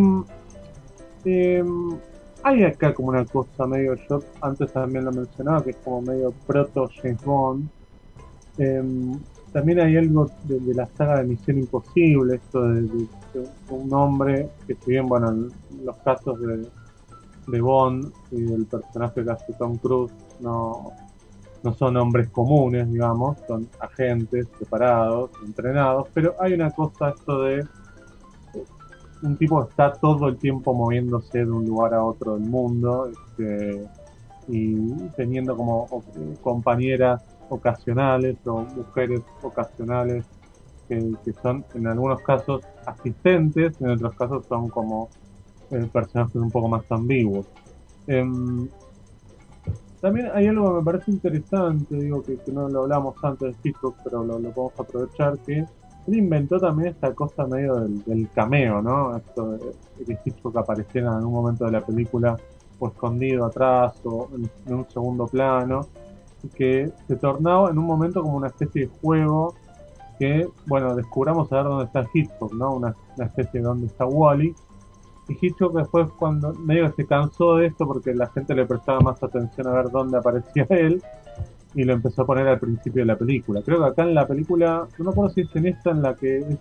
[1.25, 1.97] em,
[2.43, 6.33] hay acá como una cosa medio, yo antes también lo mencionaba, que es como medio
[6.47, 7.69] proto James Bond.
[8.59, 9.19] Em,
[9.53, 13.09] también hay algo de, la saga de Misión Imposible, esto de,
[13.71, 15.51] un hombre que si bien, bueno, en
[15.85, 16.67] los casos de,
[17.49, 20.93] de Bond y del personaje que hace Tom Cruise no,
[21.63, 27.67] no son hombres comunes, digamos, son agentes separados, entrenados, pero hay una cosa, esto de
[29.23, 33.87] un tipo está todo el tiempo moviéndose de un lugar a otro del mundo este,
[34.49, 34.75] y
[35.17, 36.03] teniendo como
[36.43, 40.25] compañeras ocasionales o mujeres ocasionales
[40.89, 45.09] que, son en algunos casos asistentes, en otros casos son como
[45.71, 47.47] eh, personajes un poco más ambiguos.
[48.07, 48.69] Em,
[50.03, 53.97] también hay algo que me parece interesante, digo que, no lo hablamos antes de Hitchcock,
[54.03, 59.17] pero lo, podemos aprovechar, que él inventó también esta cosa medio del, cameo, ¿no?
[59.17, 62.37] Esto de, que Hitchcock apareciera en algún momento de la película
[62.81, 64.29] o escondido atrás o
[64.67, 65.87] en un segundo plano
[66.57, 69.55] que se tornaba en un momento como una especie de juego
[70.19, 72.75] que, bueno, descubramos a ver dónde está Hitchcock, ¿no?
[72.75, 74.53] Una, especie de dónde está Wally.
[75.41, 79.23] Hitchcock después cuando medio que se cansó de esto porque la gente le prestaba más
[79.23, 81.03] atención a ver dónde aparecía él
[81.75, 83.63] y lo empezó a poner al principio de la película.
[83.65, 86.15] Creo que acá en la película, no me acuerdo si es en esta en la
[86.15, 86.59] que es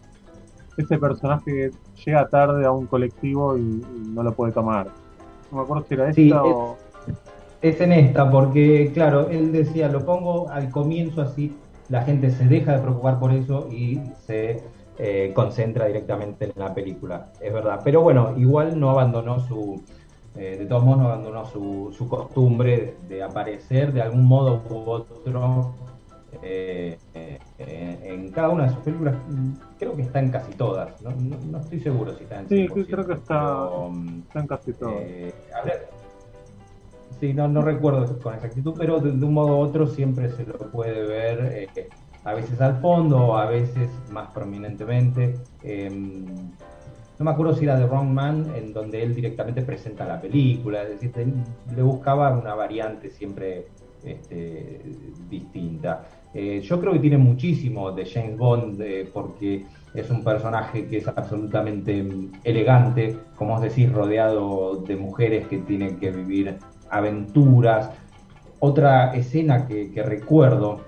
[0.77, 1.71] ese personaje
[2.05, 4.87] llega tarde a un colectivo y, no lo puede tomar.
[5.51, 6.77] No me acuerdo si era esta o...
[7.61, 11.55] Es en esta, porque claro, él decía, lo pongo al comienzo así,
[11.89, 14.63] la gente se deja de preocupar por eso y se
[15.03, 17.81] eh, concentra directamente en la película, es verdad.
[17.83, 19.81] Pero bueno, igual no abandonó su,
[20.35, 24.75] eh, de todos modos no abandonó su, su, costumbre de aparecer de algún modo u
[24.91, 25.73] otro
[26.43, 26.99] eh,
[27.57, 29.15] en cada una de sus películas.
[29.79, 31.09] Creo que está en casi todas, no,
[31.49, 33.69] no, estoy seguro si está en Sí, creo que está,
[34.27, 35.01] está en casi todas.
[37.19, 40.57] Sí, no, no recuerdo con exactitud, pero de, un modo u otro siempre se lo
[40.71, 41.89] puede ver, eh,
[42.23, 45.35] a veces al fondo, a veces más prominentemente.
[45.63, 50.19] Em, no me acuerdo si era The Wrong Man, en donde él directamente presenta la
[50.19, 51.11] película, es decir,
[51.75, 53.67] le buscaba una variante siempre
[54.03, 54.81] este,
[55.29, 56.03] distinta.
[56.33, 60.97] Eh, yo creo que tiene muchísimo de James Bond, eh, porque es un personaje que
[60.97, 66.57] es absolutamente mm, elegante, como os decís, rodeado de mujeres que tienen que vivir
[66.89, 67.91] aventuras.
[68.59, 70.81] Otra escena que, recuerdo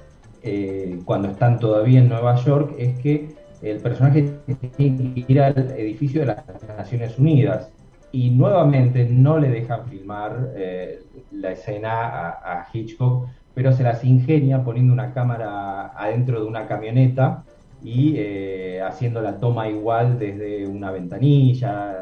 [0.43, 3.29] eh, cuando están todavía en Nueva York es que
[3.61, 4.29] el personaje
[4.75, 6.43] tiene que ir al edificio de las
[6.77, 7.71] Naciones Unidas
[8.11, 14.63] y nuevamente no le dejan filmar eh, la escena a, Hitchcock pero se las ingenia
[14.63, 17.43] poniendo una cámara adentro de una camioneta
[17.83, 21.97] y eh, haciendo la toma igual desde una ventanilla,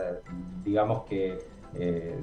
[0.64, 1.40] digamos que
[1.80, 2.16] eh,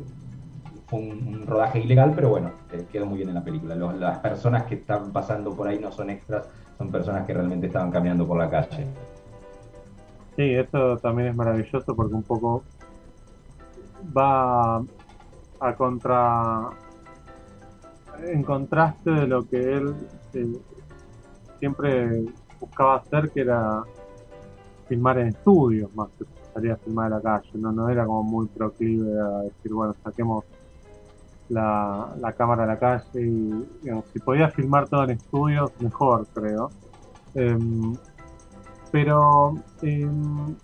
[0.91, 2.51] un, rodaje ilegal, pero bueno,
[2.91, 3.75] quedó muy bien en la película.
[3.75, 7.91] las personas que están pasando por ahí no son extras, son personas que realmente estaban
[7.91, 8.87] caminando por la calle.
[10.37, 12.63] Sí, eso también es maravilloso porque un poco
[14.17, 14.77] va
[15.61, 16.71] a contra
[18.25, 19.95] en contraste de lo que él
[20.35, 20.53] eh,
[21.59, 22.25] siempre
[22.61, 23.83] buscaba hacer que era
[24.89, 26.25] filmar en estudios más que
[26.55, 29.95] salir a filmar a la calle no no era como muy proclive a decir bueno
[30.03, 30.45] saquemos
[31.49, 33.67] la, la cámara a la calle y
[34.13, 36.71] si podía filmar todo en estudios mejor creo
[37.35, 37.95] em,
[38.91, 40.55] pero em,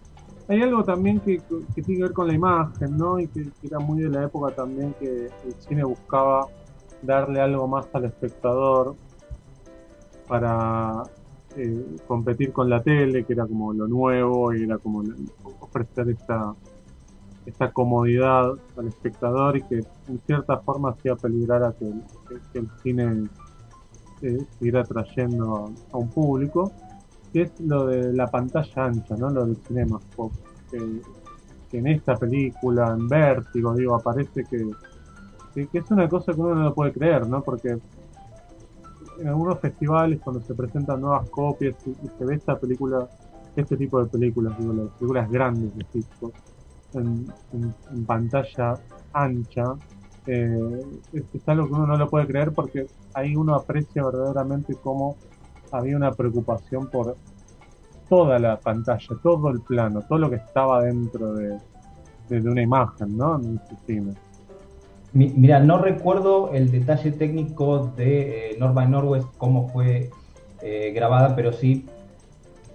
[0.48, 1.40] hay algo también que,
[1.74, 3.18] tiene que ver con la imagen, ¿no?
[3.18, 6.48] Y que, era muy de la época también que el cine buscaba
[7.02, 8.94] darle algo más al espectador
[10.28, 11.02] para
[11.56, 15.02] eh, competir con la tele, que era como lo nuevo y era como
[15.60, 16.54] ofrecer esta,
[17.46, 19.76] esta comodidad al espectador y que
[20.08, 21.92] en cierta forma hacía peligrar que,
[22.58, 23.28] el cine
[24.22, 26.72] eh, siguiera atrayendo a un público
[27.34, 29.28] que es lo de la pantalla ancha, ¿no?
[29.28, 30.32] Lo del cinema pop.
[30.70, 31.02] Que,
[31.76, 34.70] en esta película, en Vértigo, digo, aparece que,
[35.52, 37.42] que, es una cosa que uno no lo puede creer, ¿no?
[37.42, 37.76] Porque
[39.18, 43.08] en algunos festivales, cuando se presentan nuevas copias y, se ve esta película,
[43.56, 46.34] este tipo de películas, digo, las películas grandes de Hitchcock,
[46.94, 47.26] en,
[48.06, 48.78] pantalla
[49.12, 49.74] ancha,
[50.26, 50.80] eh,
[51.12, 55.16] es, algo que uno no lo puede creer porque ahí uno aprecia verdaderamente cómo
[55.70, 57.16] había una preocupación por
[58.08, 61.58] toda la pantalla, todo el plano, todo lo que estaba dentro de,
[62.30, 63.36] una imagen, ¿no?
[63.36, 64.14] En cine.
[65.12, 70.10] Mira, no recuerdo el detalle técnico de eh, Norma Norwest, cómo fue
[70.60, 71.86] eh, grabada, pero sí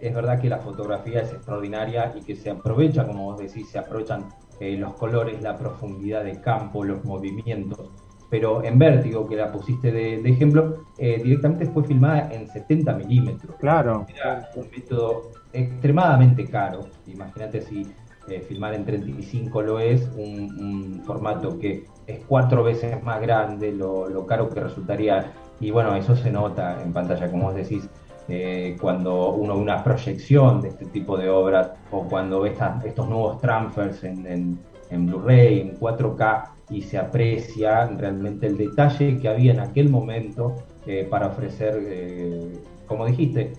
[0.01, 3.79] es verdad que la fotografía es extraordinaria y que se aprovecha, como vos decís, se
[3.79, 4.29] aprovechan
[4.59, 7.89] eh, los colores, la profundidad de campo, los movimientos
[8.29, 13.55] pero en Vértigo, que la pusiste de, ejemplo, eh, directamente fue filmada en 70 milímetros.
[13.59, 14.05] Claro.
[14.15, 16.87] Era un método extremadamente caro.
[17.07, 17.87] Imagínate si
[18.27, 24.25] eh, filmar en 35 lo es, un, formato que es cuatro veces más grande, lo,
[24.27, 25.33] caro que resultaría.
[25.59, 27.89] Y bueno, eso se nota en pantalla, como vos decís,
[28.29, 32.53] eh, cuando uno ve una proyección de este tipo de obras o cuando ve
[32.85, 34.59] estos nuevos transfers en,
[34.91, 40.55] Blu-ray, en 4K y se aprecia realmente el detalle que había en aquel momento
[40.85, 42.53] eh, para ofrecer, eh,
[42.85, 43.53] como dijiste,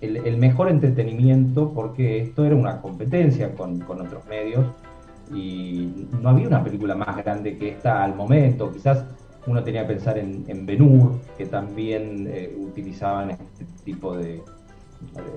[0.00, 4.66] el, mejor entretenimiento, porque esto era una competencia con, otros medios
[5.32, 8.70] y no había una película más grande que esta al momento.
[8.72, 9.04] Quizás
[9.46, 14.42] uno tenía que pensar en, en Benur, que también eh, utilizaban este tipo de,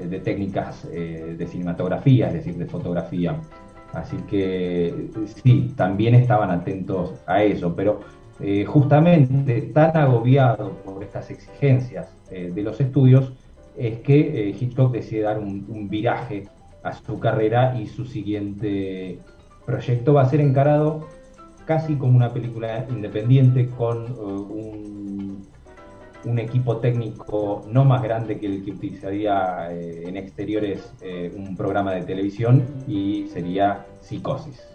[0.07, 3.39] de técnicas de cinematografía, es decir, de fotografía.
[3.93, 5.09] Así que
[5.43, 8.01] sí, también estaban atentos a eso, pero
[8.41, 13.31] eh, justamente tan agobiado por estas exigencias eh, de los estudios
[13.77, 16.43] es que eh, Hitchcock decide dar un, viraje
[16.83, 19.19] a su carrera y su siguiente
[19.65, 21.07] proyecto va a ser encarado
[21.65, 24.85] casi como una película independiente con un
[26.25, 31.55] un equipo técnico no más grande que el que utilizaría eh, en exteriores eh, un
[31.55, 34.67] programa de televisión y sería Psicosis.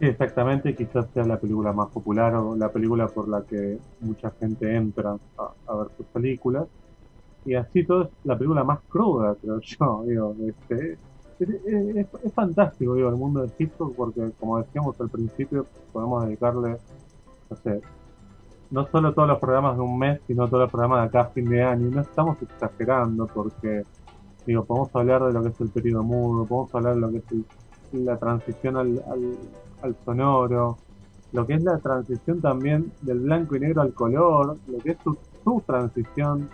[0.00, 4.30] Sí, exactamente, quizás sea la película más popular o la película por la que mucha
[4.38, 6.68] gente entra a, ver sus películas.
[7.44, 10.04] Y así todo es la película más cruda, creo yo.
[10.06, 10.98] Digo, este,
[11.40, 16.76] es, fantástico digo, el mundo de Hitchcock porque, como decíamos al principio, podemos dedicarle,
[17.50, 17.80] no sé,
[18.70, 21.48] no solo todos los programas de un mes, sino todos los programas de acá fin
[21.48, 21.88] de año.
[21.88, 23.82] Y no estamos exagerando porque,
[24.46, 27.18] digo, podemos hablar de lo que es el periodo mudo, podemos hablar de lo que
[27.18, 27.24] es
[27.92, 29.02] la transición al,
[29.82, 30.76] al, sonoro,
[31.32, 34.98] lo que es la transición también del blanco y negro al color, lo que es
[35.02, 36.48] su, su transición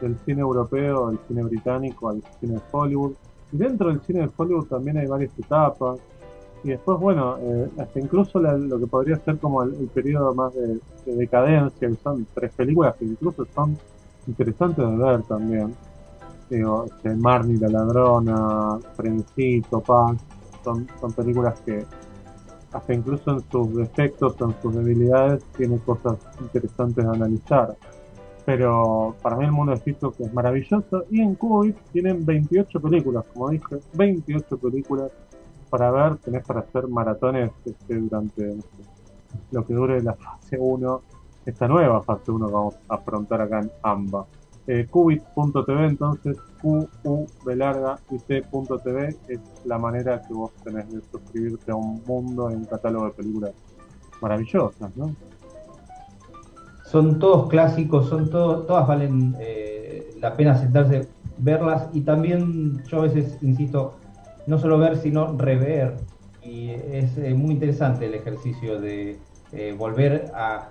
[0.00, 3.14] del cine europeo al cine británico al cine de Hollywood.
[3.52, 5.98] Y dentro del cine de Hollywood también hay varias etapas
[6.64, 10.80] y después, bueno, eh, hasta incluso lo que podría ser como el, periodo más de,
[11.06, 13.78] decadencia, que son tres películas que incluso son
[14.26, 15.74] interesantes de ver también.
[16.50, 20.16] Digo, este, Marnie la ladrona, Frencito, Paz,
[20.64, 21.84] son, son películas que
[22.72, 27.76] hasta incluso en sus defectos, en sus debilidades, tienen cosas interesantes de analizar.
[28.48, 33.26] Pero para mí el mundo de Hitchcock es maravilloso y en Kuwait tienen 28 películas,
[33.34, 35.12] como dije, 28 películas
[35.68, 38.56] para ver, tenés para hacer maratones este, durante
[39.50, 41.02] lo que dure la fase 1
[41.44, 44.24] esta nueva fase 1 que vamos a afrontar acá en AMBA.
[44.66, 51.02] Eh, Qubit.tv, entonces Q, U, B larga y es la manera que vos tenés de
[51.02, 53.52] suscribirte a un mundo en un catálogo de películas
[54.22, 55.14] maravillosas, ¿no?
[56.90, 63.00] Son todos clásicos, son todos, todas valen eh, la pena sentarse, verlas y también yo
[63.00, 63.98] a veces insisto,
[64.46, 65.96] no solo ver, sino rever.
[66.42, 69.18] Y es eh, muy interesante el ejercicio de
[69.52, 70.70] eh, volver a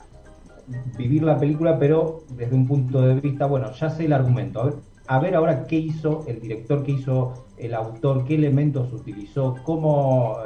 [0.98, 4.66] vivir la película, pero desde un punto de vista, bueno, ya sé el argumento, a
[4.66, 4.74] ver,
[5.06, 10.38] a ver ahora qué hizo el director, qué hizo el autor, qué elementos utilizó, cómo,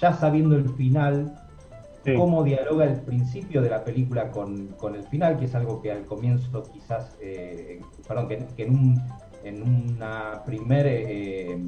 [0.00, 1.39] ya sabiendo el final,
[2.16, 6.04] cómo dialoga el principio de la película con, el final, que es algo que al
[6.04, 9.02] comienzo quizás, eh, perdón, que, en, un,
[9.44, 11.58] en una primer eh,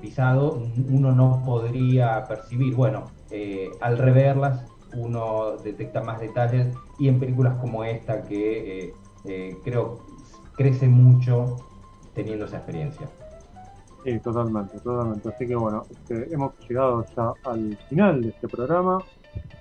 [0.00, 2.74] pisado uno no podría percibir.
[2.74, 8.94] Bueno, eh, al reverlas uno detecta más detalles y en películas como esta que
[9.64, 9.98] creo
[10.56, 11.56] crece mucho
[12.14, 13.08] teniendo esa experiencia.
[14.06, 15.28] Sí, totalmente, totalmente.
[15.28, 18.98] Así que bueno, este, hemos llegado ya al final de este programa.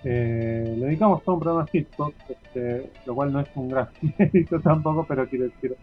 [0.03, 3.89] Eh, le dedicamos todo un programa a Hitchcock, este, lo cual no es un gran
[4.19, 5.75] mérito tampoco, pero quiero decir,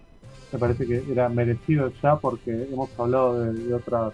[0.52, 4.12] me parece que era merecido ya porque hemos hablado de, otras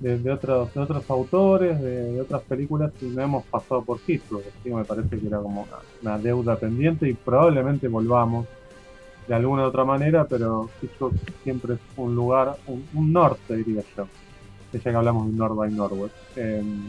[0.00, 4.68] de, otros de otros autores, de, otras películas y no hemos pasado por Hitchcock, así
[4.68, 5.66] que me parece que era como
[6.02, 8.46] una deuda pendiente y probablemente volvamos
[9.28, 11.12] de alguna u otra manera, pero Hitchcock
[11.44, 14.08] siempre es un lugar, un, norte, diría yo,
[14.72, 16.14] ya que hablamos de North by Norwest.
[16.36, 16.88] Em,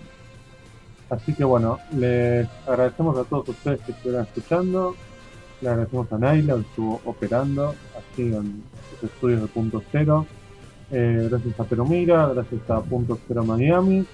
[1.10, 4.96] así que bueno, les agradecemos a todos ustedes que estuvieron escuchando,
[5.62, 8.64] le agradecemos a Naila que estuvo operando así en
[8.94, 10.26] los estudios de Punto Cero.
[10.92, 14.06] Eh, gracias a Perumira, gracias a Punto Cero Miami.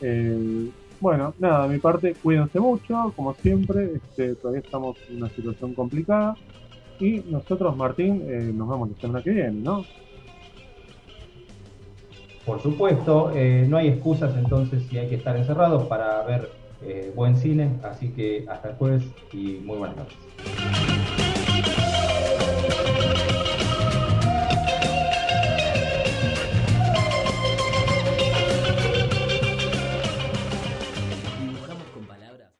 [0.00, 5.30] Eh, bueno, nada, de mi parte, cuídense mucho, como siempre, este, todavía estamos en una
[5.30, 6.34] situación complicada.
[7.00, 9.84] Y nosotros, Martín, eh, nos vemos la semana que viene, ¿no?
[12.44, 16.50] Por supuesto, eh, no hay excusas entonces si hay que estar encerrados para ver
[16.82, 20.18] eh, buen cine, así que hasta el jueves y muy buenas noches.